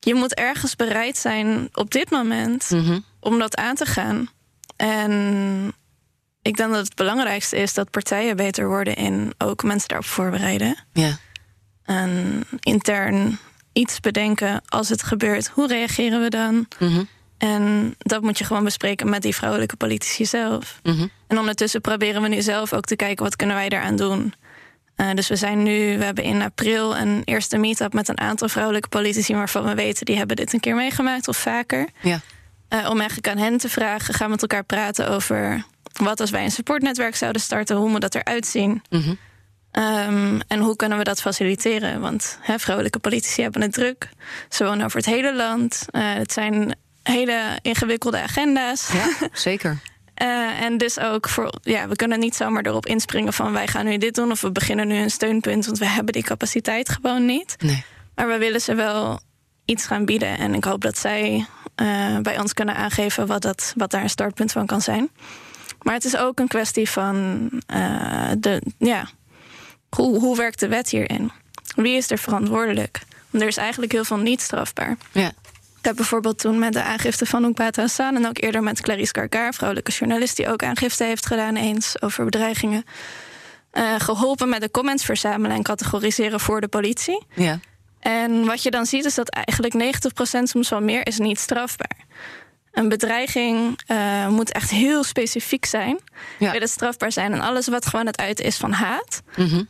Je 0.00 0.14
moet 0.14 0.34
ergens 0.34 0.76
bereid 0.76 1.16
zijn 1.16 1.68
op 1.72 1.90
dit 1.90 2.10
moment 2.10 2.70
Mhm. 2.70 2.98
om 3.20 3.38
dat 3.38 3.56
aan 3.56 3.74
te 3.74 3.86
gaan. 3.86 4.28
En 4.76 5.72
ik 6.42 6.56
denk 6.56 6.70
dat 6.72 6.84
het 6.84 6.94
belangrijkste 6.94 7.56
is 7.56 7.74
dat 7.74 7.90
partijen 7.90 8.36
beter 8.36 8.68
worden 8.68 8.94
in 8.96 9.32
ook 9.38 9.62
mensen 9.62 9.88
daarop 9.88 10.06
voorbereiden. 10.06 10.76
Ja. 10.92 11.16
En 11.84 12.44
intern 12.60 13.38
iets 13.72 14.00
bedenken 14.00 14.62
als 14.68 14.88
het 14.88 15.02
gebeurt. 15.02 15.48
Hoe 15.48 15.66
reageren 15.66 16.20
we 16.20 16.28
dan? 16.28 16.66
Mhm. 16.78 17.02
En 17.38 17.94
dat 17.98 18.22
moet 18.22 18.38
je 18.38 18.44
gewoon 18.44 18.64
bespreken 18.64 19.08
met 19.08 19.22
die 19.22 19.34
vrouwelijke 19.34 19.76
politici 19.76 20.26
zelf. 20.26 20.80
Mhm. 20.82 21.06
En 21.26 21.38
ondertussen 21.38 21.80
proberen 21.80 22.22
we 22.22 22.28
nu 22.28 22.42
zelf 22.42 22.72
ook 22.72 22.84
te 22.84 22.96
kijken 22.96 23.24
wat 23.24 23.36
kunnen 23.36 23.56
wij 23.56 23.68
daaraan 23.68 23.96
doen. 23.96 24.34
Eh, 24.98 25.10
dus 25.14 25.28
we 25.28 25.36
zijn 25.36 25.62
nu, 25.62 25.98
we 25.98 26.04
hebben 26.04 26.24
in 26.24 26.42
april 26.42 26.96
een 26.96 27.22
eerste 27.24 27.58
meet-up 27.58 27.92
met 27.92 28.08
een 28.08 28.20
aantal 28.20 28.48
vrouwelijke 28.48 28.88
politici 28.88 29.34
waarvan 29.34 29.64
we 29.64 29.74
weten 29.74 30.06
die 30.06 30.16
hebben 30.16 30.36
dit 30.36 30.52
een 30.52 30.60
keer 30.60 30.74
meegemaakt 30.74 31.28
of 31.28 31.36
vaker. 31.36 31.88
Ja. 32.00 32.20
Eh, 32.68 32.86
om 32.90 32.98
eigenlijk 32.98 33.28
aan 33.28 33.38
hen 33.38 33.56
te 33.58 33.68
vragen, 33.68 34.14
gaan 34.14 34.26
we 34.26 34.32
met 34.32 34.42
elkaar 34.42 34.64
praten 34.64 35.08
over 35.08 35.64
wat 35.92 36.20
als 36.20 36.30
wij 36.30 36.44
een 36.44 36.50
supportnetwerk 36.50 37.16
zouden 37.16 37.42
starten, 37.42 37.76
hoe 37.76 37.88
moet 37.88 38.00
dat 38.00 38.14
eruit 38.14 38.46
zien? 38.46 38.82
Mhm. 38.90 39.14
Ehm, 39.70 40.40
en 40.48 40.58
hoe 40.58 40.76
kunnen 40.76 40.98
we 40.98 41.04
dat 41.04 41.20
faciliteren? 41.20 42.00
Want 42.00 42.38
hè, 42.40 42.58
vrouwelijke 42.58 42.98
politici 42.98 43.42
hebben 43.42 43.62
het 43.62 43.72
druk. 43.72 44.08
Ze 44.48 44.64
wonen 44.64 44.84
over 44.84 44.96
het 44.96 45.06
hele 45.06 45.34
land. 45.34 45.84
Eh, 45.90 46.02
het 46.14 46.32
zijn 46.32 46.76
hele 47.02 47.58
ingewikkelde 47.62 48.20
agenda's. 48.20 48.92
ja, 48.92 49.28
zeker. 49.32 49.78
Eh, 50.18 50.60
en 50.60 50.78
dus 50.78 50.98
ook 50.98 51.28
voor, 51.28 51.52
ja, 51.62 51.88
we 51.88 51.96
kunnen 51.96 52.18
niet 52.18 52.36
zomaar 52.36 52.66
erop 52.66 52.86
inspringen 52.86 53.32
van 53.32 53.52
wij 53.52 53.66
gaan 53.66 53.84
nu 53.84 53.98
dit 53.98 54.14
doen 54.14 54.30
of 54.30 54.40
we 54.40 54.50
beginnen 54.50 54.88
nu 54.88 54.96
een 54.96 55.10
steunpunt, 55.10 55.66
want 55.66 55.78
we 55.78 55.86
hebben 55.86 56.12
die 56.12 56.22
capaciteit 56.22 56.88
gewoon 56.88 57.24
niet. 57.24 57.56
Nee. 57.58 57.84
Maar 58.14 58.28
we 58.28 58.38
willen 58.38 58.60
ze 58.60 58.74
wel 58.74 59.20
iets 59.64 59.86
gaan 59.86 60.04
bieden. 60.04 60.38
En 60.38 60.54
ik 60.54 60.64
hoop 60.64 60.80
dat 60.80 60.98
zij 60.98 61.46
eh, 61.74 62.18
bij 62.18 62.38
ons 62.38 62.52
kunnen 62.52 62.74
aangeven 62.74 63.26
wat, 63.26 63.42
dat, 63.42 63.72
wat 63.76 63.90
daar 63.90 64.02
een 64.02 64.10
startpunt 64.10 64.52
van 64.52 64.66
kan 64.66 64.80
zijn. 64.80 65.10
Maar 65.82 65.94
het 65.94 66.04
is 66.04 66.16
ook 66.16 66.38
een 66.38 66.48
kwestie 66.48 66.90
van 66.90 67.48
eh, 67.66 68.30
de, 68.38 68.62
ja, 68.78 69.08
hoe, 69.96 70.18
hoe 70.18 70.36
werkt 70.36 70.60
de 70.60 70.68
wet 70.68 70.90
hierin? 70.90 71.30
Wie 71.74 71.96
is 71.96 72.10
er 72.10 72.18
verantwoordelijk? 72.18 73.00
Want 73.30 73.42
er 73.42 73.48
is 73.48 73.56
eigenlijk 73.56 73.92
heel 73.92 74.04
veel 74.04 74.16
niet 74.16 74.40
strafbaar. 74.40 74.96
Ja. 75.12 75.32
Ik 75.78 75.84
heb 75.84 75.96
bijvoorbeeld 75.96 76.38
toen 76.38 76.58
met 76.58 76.72
de 76.72 76.82
aangifte 76.82 77.26
van 77.26 77.44
Oekbata 77.44 77.80
Hassan... 77.80 78.16
en 78.16 78.26
ook 78.26 78.42
eerder 78.42 78.62
met 78.62 78.80
Clarice 78.80 79.12
Karkar, 79.12 79.54
vrouwelijke 79.54 79.90
journalist... 79.90 80.36
die 80.36 80.48
ook 80.48 80.62
aangifte 80.62 81.04
heeft 81.04 81.26
gedaan 81.26 81.56
eens 81.56 82.02
over 82.02 82.24
bedreigingen... 82.24 82.84
eh, 83.70 83.94
geholpen 83.98 84.48
met 84.48 84.60
de 84.60 84.70
comments 84.70 85.04
verzamelen 85.04 85.56
en 85.56 85.62
categoriseren 85.62 86.40
voor 86.40 86.60
de 86.60 86.68
politie. 86.68 87.24
Ja. 87.34 87.58
En 88.00 88.44
wat 88.44 88.62
je 88.62 88.70
dan 88.70 88.86
ziet 88.86 89.04
is 89.04 89.14
dat 89.14 89.28
eigenlijk 89.28 89.74
90% 89.74 90.42
soms 90.42 90.68
wel 90.68 90.82
meer 90.82 91.06
is 91.06 91.18
niet 91.18 91.38
strafbaar. 91.38 91.96
Een 92.72 92.88
bedreiging 92.88 93.80
eh, 93.86 94.28
moet 94.28 94.52
echt 94.52 94.70
heel 94.70 95.04
specifiek 95.04 95.64
zijn. 95.64 95.98
Ja. 96.38 96.50
Wil 96.50 96.60
het 96.60 96.70
strafbaar 96.70 97.12
zijn. 97.12 97.32
En 97.32 97.40
alles 97.40 97.68
wat 97.68 97.86
gewoon 97.86 98.06
het 98.06 98.18
uit 98.18 98.40
is 98.40 98.56
van 98.56 98.72
haat... 98.72 99.22
Mhm. 99.36 99.62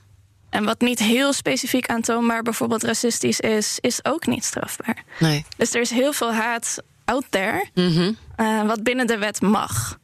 En 0.51 0.65
wat 0.65 0.81
niet 0.81 0.99
heel 0.99 1.33
specifiek 1.33 1.87
aantoonbaar, 1.87 2.43
bijvoorbeeld 2.43 2.83
racistisch 2.83 3.41
is... 3.41 3.79
is 3.81 4.05
ook 4.05 4.27
niet 4.27 4.45
strafbaar. 4.45 5.03
Nee. 5.19 5.45
Dus 5.57 5.75
er 5.75 5.81
is 5.81 5.91
heel 5.91 6.13
veel 6.13 6.33
haat 6.33 6.77
out 7.05 7.25
there... 7.31 7.65
Mhm. 7.75 8.13
eh, 8.37 8.63
wat 8.67 8.83
binnen 8.83 9.07
de 9.07 9.19
wet 9.19 9.41
mag. 9.41 9.99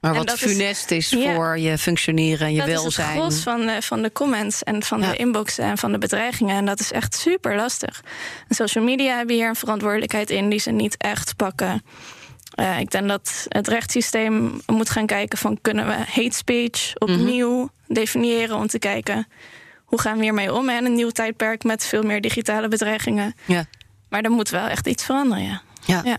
Maar 0.00 0.12
En 0.12 0.18
wat 0.18 0.26
dat 0.28 0.38
funest 0.38 0.90
is, 0.90 1.08
voor 1.08 1.58
je 1.58 1.78
functioneren 1.78 2.46
en 2.46 2.52
je 2.52 2.58
dat 2.58 2.68
is 2.68 2.74
welzijn. 2.74 3.08
het 3.08 3.16
gros 3.16 3.38
van 3.42 3.60
de, 3.66 3.82
van 3.82 4.02
de 4.02 4.12
comments 4.12 4.62
en 4.62 4.82
van 4.82 5.00
Ja. 5.00 5.10
de 5.10 5.16
inboxen 5.16 5.64
en 5.64 5.78
van 5.78 5.92
de 5.92 5.98
bedreigingen. 5.98 6.56
En 6.56 6.66
dat 6.66 6.80
is 6.80 6.92
echt 6.92 7.14
super 7.14 7.56
lastig. 7.56 8.02
En 8.48 8.54
social 8.54 8.84
media 8.84 9.16
hebben 9.16 9.34
hier 9.34 9.48
een 9.48 9.56
verantwoordelijkheid 9.56 10.30
in 10.30 10.48
die 10.48 10.58
ze 10.58 10.70
niet 10.70 10.96
echt 10.96 11.36
pakken. 11.36 11.82
Eh, 12.54 12.78
ik 12.78 12.90
denk 12.90 13.08
dat 13.08 13.46
het 13.48 13.68
rechtssysteem 13.68 14.60
moet 14.66 14.90
gaan 14.90 15.06
kijken 15.06 15.38
van 15.38 15.58
kunnen 15.60 15.86
we 15.86 15.92
hate 15.92 16.36
speech 16.36 16.94
opnieuw 16.94 17.70
definiëren 17.88 18.56
om 18.56 18.66
te 18.66 18.78
kijken 18.78 19.26
hoe 19.84 20.00
gaan 20.00 20.16
we 20.16 20.22
hiermee 20.22 20.52
om. 20.52 20.68
En 20.68 20.84
een 20.84 20.94
nieuw 20.94 21.10
tijdperk 21.10 21.64
met 21.64 21.84
veel 21.84 22.02
meer 22.02 22.20
digitale 22.20 22.68
bedreigingen. 22.68 23.34
Ja. 23.44 23.64
Maar 24.08 24.22
er 24.22 24.30
moet 24.30 24.48
wel 24.48 24.66
echt 24.66 24.86
iets 24.86 25.04
veranderen. 25.04 25.44
Ja. 25.44 25.62
Ja. 25.84 26.00
Ja. 26.04 26.18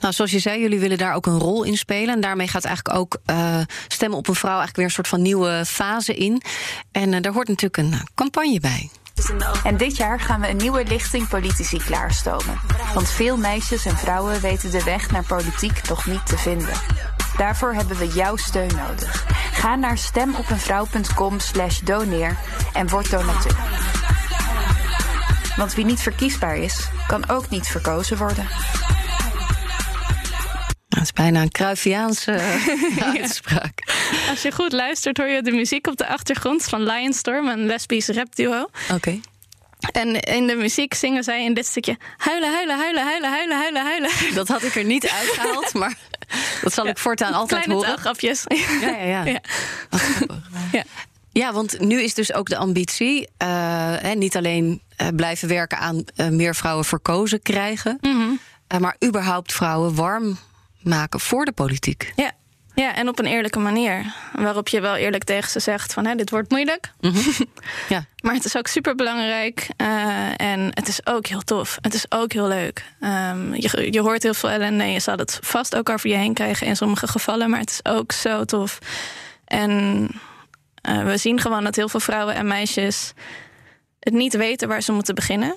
Nou, 0.00 0.14
zoals 0.14 0.30
je 0.30 0.38
zei, 0.38 0.60
jullie 0.60 0.80
willen 0.80 0.98
daar 0.98 1.14
ook 1.14 1.26
een 1.26 1.38
rol 1.38 1.62
in 1.62 1.76
spelen. 1.76 2.14
En 2.14 2.20
daarmee 2.20 2.48
gaat 2.48 2.64
eigenlijk 2.64 2.98
ook 2.98 3.18
eh, 3.24 3.60
stemmen 3.88 4.18
op 4.18 4.28
een 4.28 4.34
vrouw 4.34 4.58
eigenlijk 4.58 4.76
weer 4.76 4.86
een 4.86 4.92
soort 4.92 5.08
van 5.08 5.22
nieuwe 5.22 5.64
fase 5.66 6.14
in. 6.14 6.42
En 6.92 7.14
eh, 7.14 7.22
daar 7.22 7.32
hoort 7.32 7.48
natuurlijk 7.48 7.76
een 7.76 7.92
eh, 7.92 8.06
campagne 8.14 8.60
bij. 8.60 8.90
En 9.64 9.76
dit 9.76 9.96
jaar 9.96 10.20
gaan 10.20 10.40
we 10.40 10.48
een 10.48 10.56
nieuwe 10.56 10.84
lichting 10.84 11.28
politici 11.28 11.78
klaarstomen. 11.78 12.60
Want 12.94 13.08
veel 13.08 13.36
meisjes 13.36 13.86
en 13.86 13.96
vrouwen 13.96 14.40
weten 14.40 14.70
de 14.70 14.84
weg 14.84 15.10
naar 15.10 15.24
politiek 15.24 15.88
nog 15.88 16.06
niet 16.06 16.26
te 16.26 16.38
vinden. 16.38 16.74
Daarvoor 17.40 17.74
hebben 17.74 17.96
we 17.96 18.06
jouw 18.06 18.36
steun 18.36 18.70
nodig. 18.76 19.24
Ga 19.52 19.76
naar 19.76 19.98
stemopenvrouw.com 19.98 21.38
slash 21.38 21.78
doneer 21.78 22.36
en 22.72 22.88
word 22.88 23.10
donateur. 23.10 23.56
Want 25.56 25.74
wie 25.74 25.84
niet 25.84 26.00
verkiesbaar 26.00 26.56
is, 26.56 26.88
kan 27.06 27.28
ook 27.28 27.50
niet 27.50 27.66
verkozen 27.66 28.16
worden. 28.16 28.46
Het 30.88 31.02
is 31.02 31.12
bijna 31.12 31.42
een 31.42 31.50
Cruyffiaanse 31.50 32.32
eh, 32.32 33.12
uitspraak. 33.20 33.72
Als 34.30 34.42
je 34.42 34.52
goed 34.52 34.72
luistert, 34.72 35.16
hoor 35.16 35.28
je 35.28 35.42
de 35.42 35.52
muziek 35.52 35.86
op 35.86 35.96
de 35.96 36.06
achtergrond 36.06 36.64
van 36.64 36.82
Lionstorm, 36.82 37.48
een 37.48 37.66
lesbisch 37.66 38.08
rapduo. 38.08 38.68
Oké. 38.92 39.20
En 39.92 40.20
in 40.20 40.46
de 40.46 40.54
muziek 40.54 40.94
zingen 40.94 41.24
zij 41.24 41.44
in 41.44 41.54
dit 41.54 41.66
stukje 41.66 41.96
huilen, 42.16 42.52
huilen, 42.52 42.76
huilen, 42.78 43.02
huilen, 43.02 43.30
huilen, 43.30 43.56
huilen, 43.56 43.82
huilen. 43.82 44.10
Dat 44.34 44.48
had 44.48 44.62
ik 44.62 44.74
er 44.74 44.84
niet 44.84 45.08
uitgehaald, 45.08 45.74
maar 45.74 45.94
dat 46.62 46.72
zal 46.72 46.86
ik 46.86 46.98
voortaan 46.98 47.32
altijd 47.32 47.62
Kleine 47.62 47.74
horen. 47.74 47.88
taalgrapjes. 47.88 48.44
Ja, 48.80 48.88
ja, 48.88 49.04
ja. 49.04 49.24
Ja. 49.32 49.40
Ja. 50.72 50.84
Ja, 51.32 51.52
want 51.52 51.80
nu 51.80 52.02
is 52.02 52.14
dus 52.14 52.32
ook 52.32 52.48
de 52.48 52.56
ambitie... 52.56 53.28
eh, 53.36 53.48
hè, 53.96 54.14
niet 54.14 54.36
alleen 54.36 54.82
eh, 54.96 55.08
blijven 55.16 55.48
werken 55.48 55.78
aan 55.78 56.04
eh, 56.16 56.28
meer 56.28 56.54
vrouwen 56.54 56.84
verkozen 56.84 57.42
krijgen... 57.42 57.98
Mhm. 58.00 58.80
maar 58.80 58.96
überhaupt 59.04 59.52
vrouwen 59.52 59.94
warm 59.94 60.38
maken 60.82 61.20
voor 61.20 61.44
de 61.44 61.52
politiek. 61.52 62.12
Ja. 62.16 62.32
Ja, 62.74 62.94
en 62.94 63.08
op 63.08 63.18
een 63.18 63.26
eerlijke 63.26 63.58
manier. 63.58 64.14
Waarop 64.32 64.68
je 64.68 64.80
wel 64.80 64.96
eerlijk 64.96 65.24
tegen 65.24 65.50
ze 65.50 65.60
zegt 65.60 65.92
van... 65.92 66.06
Hè, 66.06 66.14
dit 66.14 66.30
wordt 66.30 66.50
moeilijk. 66.50 66.92
Ja. 67.88 68.04
Maar 68.22 68.34
het 68.34 68.44
is 68.44 68.56
ook 68.56 68.66
super 68.66 68.94
belangrijk. 68.94 69.68
en 70.36 70.60
het 70.74 70.88
is 70.88 71.06
ook 71.06 71.26
heel 71.26 71.40
tof. 71.40 71.78
Het 71.80 71.94
is 71.94 72.06
ook 72.08 72.32
heel 72.32 72.48
leuk. 72.48 72.84
Ehm, 73.00 73.54
je, 73.54 73.92
je 73.92 74.00
hoort 74.00 74.22
heel 74.22 74.34
veel 74.34 74.50
ellende. 74.50 74.84
en 74.84 74.90
Je 74.90 75.00
zal 75.00 75.16
het 75.16 75.38
vast 75.42 75.76
ook 75.76 75.88
over 75.88 76.10
je 76.10 76.16
heen 76.16 76.34
krijgen 76.34 76.66
in 76.66 76.76
sommige 76.76 77.06
gevallen. 77.06 77.50
Maar 77.50 77.60
het 77.60 77.70
is 77.70 77.92
ook 77.92 78.12
zo 78.12 78.44
tof. 78.44 78.78
En 79.44 80.08
eh, 80.80 81.04
we 81.04 81.16
zien 81.16 81.40
gewoon 81.40 81.64
dat 81.64 81.76
heel 81.76 81.88
veel 81.88 82.00
vrouwen 82.00 82.34
en 82.34 82.46
meisjes 82.46 83.12
het 84.00 84.12
niet 84.14 84.36
weten 84.36 84.68
waar 84.68 84.82
ze 84.82 84.92
moeten 84.92 85.14
beginnen. 85.14 85.54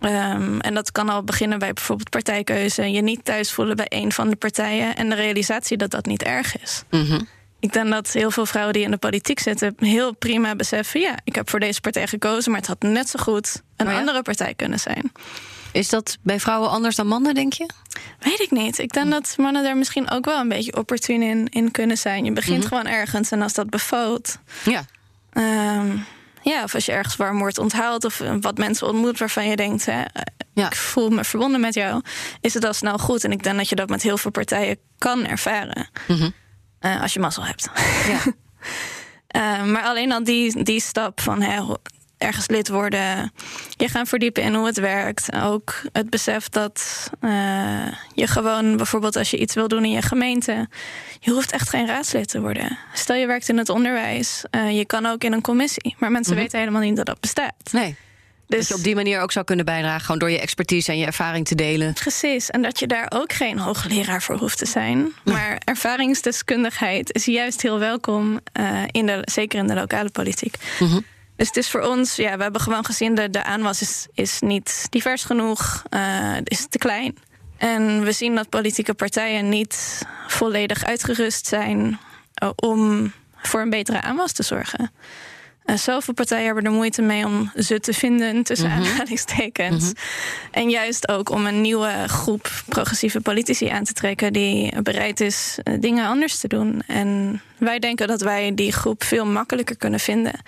Ehm, 0.00 0.58
en 0.58 0.74
dat 0.74 0.92
kan 0.92 1.08
al 1.08 1.22
beginnen 1.22 1.58
bij 1.58 1.72
bijvoorbeeld 1.72 2.10
partijkeuze. 2.10 2.90
Je 2.90 3.02
niet 3.02 3.24
thuis 3.24 3.52
voelen 3.52 3.76
bij 3.76 3.86
een 3.88 4.12
van 4.12 4.30
de 4.30 4.36
partijen. 4.36 4.96
En 4.96 5.08
de 5.08 5.14
realisatie 5.14 5.76
dat 5.76 5.90
dat 5.90 6.06
niet 6.06 6.22
erg 6.22 6.60
is. 6.60 6.82
Mhm. 6.90 7.20
Ik 7.60 7.72
denk 7.72 7.90
dat 7.90 8.12
heel 8.12 8.30
veel 8.30 8.46
vrouwen 8.46 8.74
die 8.74 8.82
in 8.82 8.90
de 8.90 8.96
politiek 8.96 9.38
zitten 9.38 9.74
heel 9.78 10.14
prima 10.14 10.56
beseffen: 10.56 11.00
ja, 11.00 11.14
ik 11.24 11.34
heb 11.34 11.50
voor 11.50 11.60
deze 11.60 11.80
partij 11.80 12.06
gekozen, 12.06 12.50
maar 12.50 12.60
het 12.60 12.68
had 12.68 12.82
net 12.82 13.08
zo 13.08 13.18
goed 13.18 13.62
een 13.76 13.86
Oh 13.86 13.92
ja? 13.92 13.98
andere 13.98 14.22
partij 14.22 14.54
kunnen 14.54 14.78
zijn. 14.78 15.12
Is 15.72 15.88
dat 15.88 16.18
bij 16.22 16.40
vrouwen 16.40 16.70
anders 16.70 16.96
dan 16.96 17.06
mannen, 17.06 17.34
denk 17.34 17.52
je? 17.52 17.66
Weet 18.18 18.40
ik 18.40 18.50
niet. 18.50 18.78
Ik 18.78 18.92
denk 18.92 19.10
dat 19.10 19.34
mannen 19.36 19.62
daar 19.62 19.76
misschien 19.76 20.10
ook 20.10 20.24
wel 20.24 20.40
een 20.40 20.48
beetje 20.48 20.76
opportun 20.76 21.22
in, 21.22 21.48
in 21.48 21.70
kunnen 21.70 21.98
zijn. 21.98 22.24
Je 22.24 22.32
begint 22.32 22.66
gewoon 22.66 22.86
ergens 22.86 23.30
en 23.30 23.42
als 23.42 23.52
dat 23.52 23.70
bevalt. 23.70 24.38
Ja. 24.64 24.84
ehm, 25.32 25.96
ja, 26.48 26.62
of 26.62 26.74
als 26.74 26.86
je 26.86 26.92
ergens 26.92 27.16
warm 27.16 27.38
wordt 27.38 27.58
onthaald 27.58 28.04
of 28.04 28.20
eh, 28.20 28.34
wat 28.40 28.58
mensen 28.58 28.86
ontmoet 28.86 29.18
waarvan 29.18 29.48
je 29.48 29.56
denkt: 29.56 29.86
hè, 29.86 30.02
eh, 30.02 30.22
Ja. 30.54 30.66
ik 30.66 30.74
voel 30.76 31.08
me 31.10 31.24
verbonden 31.24 31.60
met 31.60 31.74
jou, 31.74 32.02
is 32.40 32.54
het 32.54 32.64
al 32.64 32.72
snel 32.74 32.98
goed. 32.98 33.24
En 33.24 33.32
ik 33.32 33.42
denk 33.42 33.56
dat 33.56 33.68
je 33.68 33.74
dat 33.74 33.88
met 33.88 34.02
heel 34.02 34.18
veel 34.18 34.30
partijen 34.30 34.78
kan 34.98 35.26
ervaren. 35.26 35.88
Mhm. 36.08 36.30
Eh, 36.78 37.02
als 37.02 37.12
je 37.12 37.20
mazzel 37.20 37.44
hebt. 37.44 37.68
ja. 38.08 38.20
Maar 39.64 39.82
alleen 39.82 40.12
al 40.12 40.24
die, 40.24 40.62
die 40.64 40.80
stap 40.80 41.20
van 41.20 41.42
hè, 41.42 41.60
ergens 42.18 42.48
lid 42.48 42.68
worden, 42.68 43.32
je 43.76 43.88
gaan 43.88 44.06
verdiepen 44.06 44.42
in 44.42 44.54
hoe 44.54 44.66
het 44.66 44.78
werkt. 44.78 45.32
Ook 45.32 45.80
het 45.92 46.10
besef 46.10 46.48
dat 46.48 47.10
uh, 47.20 47.30
je 48.14 48.26
gewoon, 48.26 48.76
bijvoorbeeld 48.76 49.16
als 49.16 49.30
je 49.30 49.38
iets 49.38 49.54
wil 49.54 49.68
doen 49.68 49.84
in 49.84 49.90
je 49.90 50.02
gemeente, 50.02 50.68
je 51.20 51.30
hoeft 51.30 51.52
echt 51.52 51.68
geen 51.68 51.86
raadslid 51.86 52.28
te 52.28 52.40
worden. 52.40 52.78
Stel 52.92 53.16
je 53.16 53.26
werkt 53.26 53.48
in 53.48 53.58
het 53.58 53.68
onderwijs, 53.68 54.44
uh, 54.50 54.76
je 54.76 54.84
kan 54.84 55.06
ook 55.06 55.24
in 55.24 55.32
een 55.32 55.40
commissie, 55.40 55.96
maar 55.98 56.10
mensen 56.10 56.32
mm 56.32 56.38
-hmm. 56.38 56.46
weten 56.46 56.58
helemaal 56.58 56.88
niet 56.88 56.96
dat 56.96 57.06
dat 57.06 57.20
bestaat. 57.20 57.72
Nee. 57.72 57.96
Dus, 58.46 58.58
dat 58.58 58.68
je 58.68 58.74
op 58.74 58.82
die 58.82 58.94
manier 58.94 59.20
ook 59.20 59.32
zou 59.32 59.44
kunnen 59.44 59.64
bijdragen, 59.64 60.00
gewoon 60.00 60.18
door 60.18 60.30
je 60.30 60.40
expertise 60.40 60.90
en 60.92 60.98
je 60.98 61.06
ervaring 61.06 61.46
te 61.46 61.54
delen. 61.54 61.92
Precies, 61.92 62.50
en 62.50 62.62
dat 62.62 62.78
je 62.78 62.86
daar 62.86 63.06
ook 63.08 63.32
geen 63.32 63.58
hoogleraar 63.58 64.22
voor 64.22 64.36
hoeft 64.36 64.58
te 64.58 64.66
zijn. 64.66 65.12
Maar 65.24 65.60
ervaringsdeskundigheid 65.64 67.14
is 67.14 67.24
juist 67.24 67.62
heel 67.62 67.78
welkom, 67.78 68.40
uh, 68.60 68.82
in 68.90 69.06
de, 69.06 69.20
zeker 69.24 69.58
in 69.58 69.66
de 69.66 69.74
lokale 69.74 70.10
politiek. 70.10 70.54
Mm 70.78 70.88
-hmm. 70.88 71.04
Dus 71.38 71.46
het 71.46 71.56
is 71.56 71.70
voor 71.70 71.80
ons, 71.80 72.16
ja, 72.16 72.36
we 72.36 72.42
hebben 72.42 72.60
gewoon 72.60 72.84
gezien 72.84 73.14
dat 73.14 73.32
de 73.32 73.42
aanwas 73.42 73.80
is, 73.80 74.06
is 74.14 74.40
niet 74.40 74.86
divers 74.90 75.24
genoeg, 75.24 75.82
uh, 75.90 76.36
is 76.44 76.66
te 76.68 76.78
klein. 76.78 77.16
En 77.56 78.04
we 78.04 78.12
zien 78.12 78.34
dat 78.34 78.48
politieke 78.48 78.94
partijen 78.94 79.48
niet 79.48 80.02
volledig 80.26 80.84
uitgerust 80.84 81.46
zijn 81.46 81.98
uh, 82.42 82.50
om 82.56 83.12
voor 83.36 83.60
een 83.60 83.70
betere 83.70 84.00
aanwas 84.00 84.32
te 84.32 84.42
zorgen. 84.42 84.90
Uh, 85.64 85.76
zoveel 85.76 86.14
partijen 86.14 86.44
hebben 86.44 86.64
er 86.64 86.70
moeite 86.70 87.02
mee 87.02 87.26
om 87.26 87.52
ze 87.56 87.80
te 87.80 87.92
vinden, 87.92 88.42
tussen 88.42 88.70
mm 88.70 88.76
-hmm. 88.76 88.84
aanhalingstekens. 88.84 89.84
Mm 89.84 89.88
-hmm. 89.88 90.50
En 90.50 90.70
juist 90.70 91.08
ook 91.08 91.30
om 91.30 91.46
een 91.46 91.60
nieuwe 91.60 92.08
groep 92.08 92.50
progressieve 92.68 93.20
politici 93.20 93.68
aan 93.68 93.84
te 93.84 93.92
trekken 93.92 94.32
die 94.32 94.82
bereid 94.82 95.20
is 95.20 95.58
uh, 95.64 95.74
dingen 95.80 96.06
anders 96.06 96.38
te 96.38 96.48
doen. 96.48 96.82
En 96.86 97.40
wij 97.58 97.78
denken 97.78 98.06
dat 98.06 98.20
wij 98.20 98.54
die 98.54 98.72
groep 98.72 99.04
veel 99.04 99.26
makkelijker 99.26 99.76
kunnen 99.76 100.00
vinden. 100.00 100.40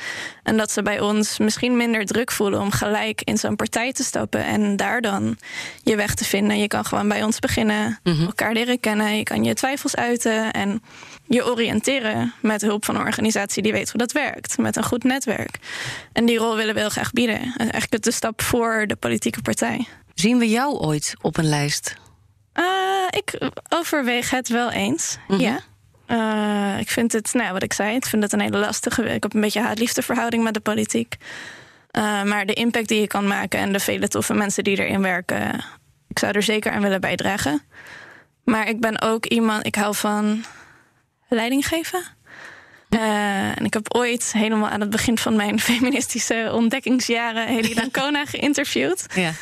En 0.42 0.56
dat 0.56 0.70
ze 0.70 0.82
bij 0.82 1.00
ons 1.00 1.38
misschien 1.38 1.76
minder 1.76 2.04
druk 2.04 2.30
voelen 2.30 2.60
om 2.60 2.70
gelijk 2.70 3.22
in 3.24 3.38
zo'n 3.38 3.56
partij 3.56 3.92
te 3.92 4.04
stappen 4.04 4.44
en 4.44 4.76
daar 4.76 5.00
dan 5.00 5.38
je 5.82 5.96
weg 5.96 6.14
te 6.14 6.24
vinden. 6.24 6.58
Je 6.58 6.68
kan 6.68 6.84
gewoon 6.84 7.08
bij 7.08 7.22
ons 7.22 7.38
beginnen, 7.38 7.98
mm 8.02 8.12
-hmm. 8.12 8.26
elkaar 8.26 8.52
leren 8.52 8.80
kennen, 8.80 9.16
je 9.16 9.22
kan 9.22 9.44
je 9.44 9.54
twijfels 9.54 9.96
uiten 9.96 10.52
en 10.52 10.82
je 11.26 11.46
oriënteren 11.46 12.34
met 12.40 12.60
hulp 12.60 12.84
van 12.84 12.94
een 12.94 13.06
organisatie 13.06 13.62
die 13.62 13.72
weet 13.72 13.90
hoe 13.90 13.98
dat 14.00 14.12
werkt, 14.12 14.58
met 14.58 14.76
een 14.76 14.84
goed 14.84 15.04
netwerk. 15.04 15.58
En 16.12 16.24
die 16.24 16.38
rol 16.38 16.56
willen 16.56 16.74
we 16.74 16.80
heel 16.80 16.88
graag 16.88 17.12
bieden. 17.12 17.54
Eigenlijk 17.56 18.02
de 18.02 18.12
stap 18.12 18.42
voor 18.42 18.84
de 18.86 18.96
politieke 18.96 19.42
partij. 19.42 19.86
Zien 20.14 20.38
we 20.38 20.48
jou 20.48 20.78
ooit 20.78 21.14
op 21.20 21.36
een 21.36 21.48
lijst? 21.48 21.94
Uh, 22.54 22.64
ik 23.10 23.50
overweeg 23.68 24.30
het 24.30 24.48
wel 24.48 24.70
eens, 24.70 25.16
mm 25.28 25.36
-hmm. 25.36 25.44
ja. 25.44 25.60
Uh, 26.10 26.78
ik 26.78 26.90
vind 26.90 27.12
het, 27.12 27.32
nou 27.32 27.52
wat 27.52 27.62
ik 27.62 27.72
zei, 27.72 27.96
ik 27.96 28.06
vind 28.06 28.22
het 28.22 28.32
een 28.32 28.40
hele 28.40 28.58
lastige. 28.58 29.02
Ik 29.02 29.22
heb 29.22 29.34
een 29.34 29.40
beetje 29.40 29.60
haat-liefdeverhouding 29.60 30.42
met 30.42 30.54
de 30.54 30.60
politiek. 30.60 31.16
Uh, 31.92 32.22
maar 32.22 32.46
de 32.46 32.52
impact 32.52 32.88
die 32.88 33.00
je 33.00 33.06
kan 33.06 33.26
maken 33.26 33.58
en 33.58 33.72
de 33.72 33.80
vele 33.80 34.08
toffe 34.08 34.34
mensen 34.34 34.64
die 34.64 34.78
erin 34.78 35.02
werken, 35.02 35.64
ik 36.08 36.18
zou 36.18 36.32
er 36.32 36.42
zeker 36.42 36.72
aan 36.72 36.82
willen 36.82 37.00
bijdragen. 37.00 37.62
Maar 38.44 38.68
ik 38.68 38.80
ben 38.80 39.00
ook 39.02 39.26
iemand, 39.26 39.66
ik 39.66 39.74
hou 39.74 39.94
van 39.94 40.44
leiding 41.28 41.66
geven. 41.66 42.02
Uh, 42.90 43.58
en 43.58 43.64
ik 43.64 43.74
heb 43.74 43.94
ooit 43.94 44.32
helemaal 44.32 44.68
aan 44.68 44.80
het 44.80 44.90
begin 44.90 45.18
van 45.18 45.36
mijn 45.36 45.60
feministische 45.70 46.50
ontdekkingsjaren 46.52 47.46
Hedy 47.46 47.74
Dancona 47.74 48.24
geïnterviewd. 48.34 49.06
Ja. 49.14 49.32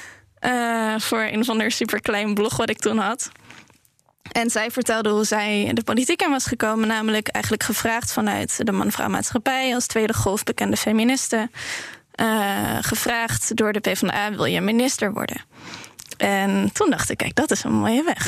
Voor 0.99 1.23
een 1.23 1.45
van 1.45 1.59
de 1.59 1.71
superklein 1.71 2.35
blog 2.35 2.57
wat 2.57 2.71
ik 2.71 2.79
toen 2.79 2.99
had. 2.99 3.31
En 4.33 4.51
zij 4.51 4.71
vertelde 4.71 5.09
hoe 5.09 5.25
zij 5.25 5.71
de 5.75 5.83
politiek 5.83 6.23
in 6.23 6.31
was 6.31 6.47
gekomen. 6.47 6.89
Namelijk 6.89 7.29
eigenlijk 7.29 7.65
gevraagd 7.65 8.13
vanuit 8.13 8.67
de 8.67 8.73
man-vrouw 8.73 9.09
maatschappij... 9.09 9.75
als 9.75 9.87
tweede 9.87 10.15
golf 10.15 10.45
bekende 10.45 10.77
feministen. 10.77 11.51
Uh, 12.21 12.79
gevraagd 12.81 13.57
door 13.57 13.73
de 13.73 13.81
PvdA, 13.81 14.31
wil 14.31 14.45
je 14.45 14.61
minister 14.61 15.13
worden? 15.13 15.41
En 16.17 16.71
toen 16.73 16.91
dacht 16.91 17.11
ik, 17.11 17.17
kijk, 17.17 17.35
dat 17.35 17.51
is 17.51 17.65
een 17.65 17.73
mooie 17.73 18.03
weg. 18.03 18.25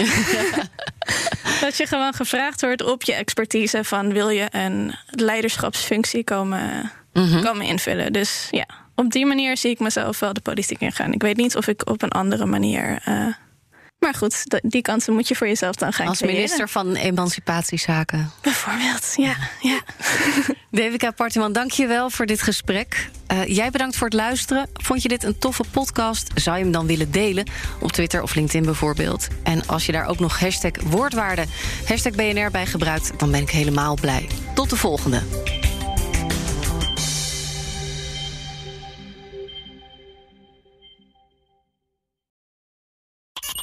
dat 1.60 1.76
je 1.76 1.86
gewoon 1.86 2.14
gevraagd 2.14 2.60
wordt 2.60 2.82
op 2.82 3.02
je 3.02 3.14
expertise... 3.14 3.84
van 3.84 4.12
wil 4.12 4.28
je 4.28 4.46
een 4.50 4.94
leiderschapsfunctie 5.10 6.24
komen, 6.24 6.92
mm 7.12 7.24
-hmm. 7.24 7.42
komen 7.42 7.66
invullen. 7.66 8.12
Dus 8.12 8.48
ja, 8.50 8.66
op 8.94 9.10
die 9.10 9.26
manier 9.26 9.56
zie 9.56 9.70
ik 9.70 9.78
mezelf 9.78 10.18
wel 10.18 10.32
de 10.32 10.40
politiek 10.40 10.80
ingaan. 10.80 11.12
Ik 11.12 11.22
weet 11.22 11.36
niet 11.36 11.56
of 11.56 11.66
ik 11.66 11.88
op 11.90 12.02
een 12.02 12.10
andere 12.10 12.46
manier... 12.46 13.02
Uh, 13.08 13.26
maar 14.00 14.14
goed, 14.14 14.44
die 14.62 14.82
kansen 14.82 15.14
moet 15.14 15.28
je 15.28 15.34
voor 15.34 15.46
jezelf 15.46 15.74
dan 15.74 15.92
gaan 15.92 16.06
Als 16.06 16.18
creëren. 16.18 16.36
minister 16.36 16.68
van 16.68 16.94
Emancipatiezaken. 16.94 18.30
Bijvoorbeeld, 18.40 19.12
ja. 19.16 19.36
ja. 19.60 19.80
Devika 20.70 21.10
Partiman, 21.10 21.52
dank 21.52 21.70
je 21.70 21.86
wel 21.86 22.10
voor 22.10 22.26
dit 22.26 22.42
gesprek. 22.42 23.10
Uh, 23.32 23.46
jij 23.46 23.70
bedankt 23.70 23.96
voor 23.96 24.06
het 24.06 24.16
luisteren. 24.16 24.68
Vond 24.72 25.02
je 25.02 25.08
dit 25.08 25.24
een 25.24 25.38
toffe 25.38 25.64
podcast? 25.70 26.30
Zou 26.34 26.56
je 26.56 26.62
hem 26.62 26.72
dan 26.72 26.86
willen 26.86 27.10
delen? 27.10 27.46
Op 27.80 27.92
Twitter 27.92 28.22
of 28.22 28.34
LinkedIn 28.34 28.64
bijvoorbeeld. 28.64 29.28
En 29.42 29.66
als 29.66 29.86
je 29.86 29.92
daar 29.92 30.06
ook 30.06 30.18
nog 30.18 30.40
hashtag 30.40 30.72
woordwaarde, 30.84 31.44
hashtag 31.86 32.12
BNR 32.12 32.50
bij 32.50 32.66
gebruikt... 32.66 33.12
dan 33.18 33.30
ben 33.30 33.40
ik 33.40 33.50
helemaal 33.50 33.94
blij. 34.00 34.28
Tot 34.54 34.70
de 34.70 34.76
volgende. 34.76 35.22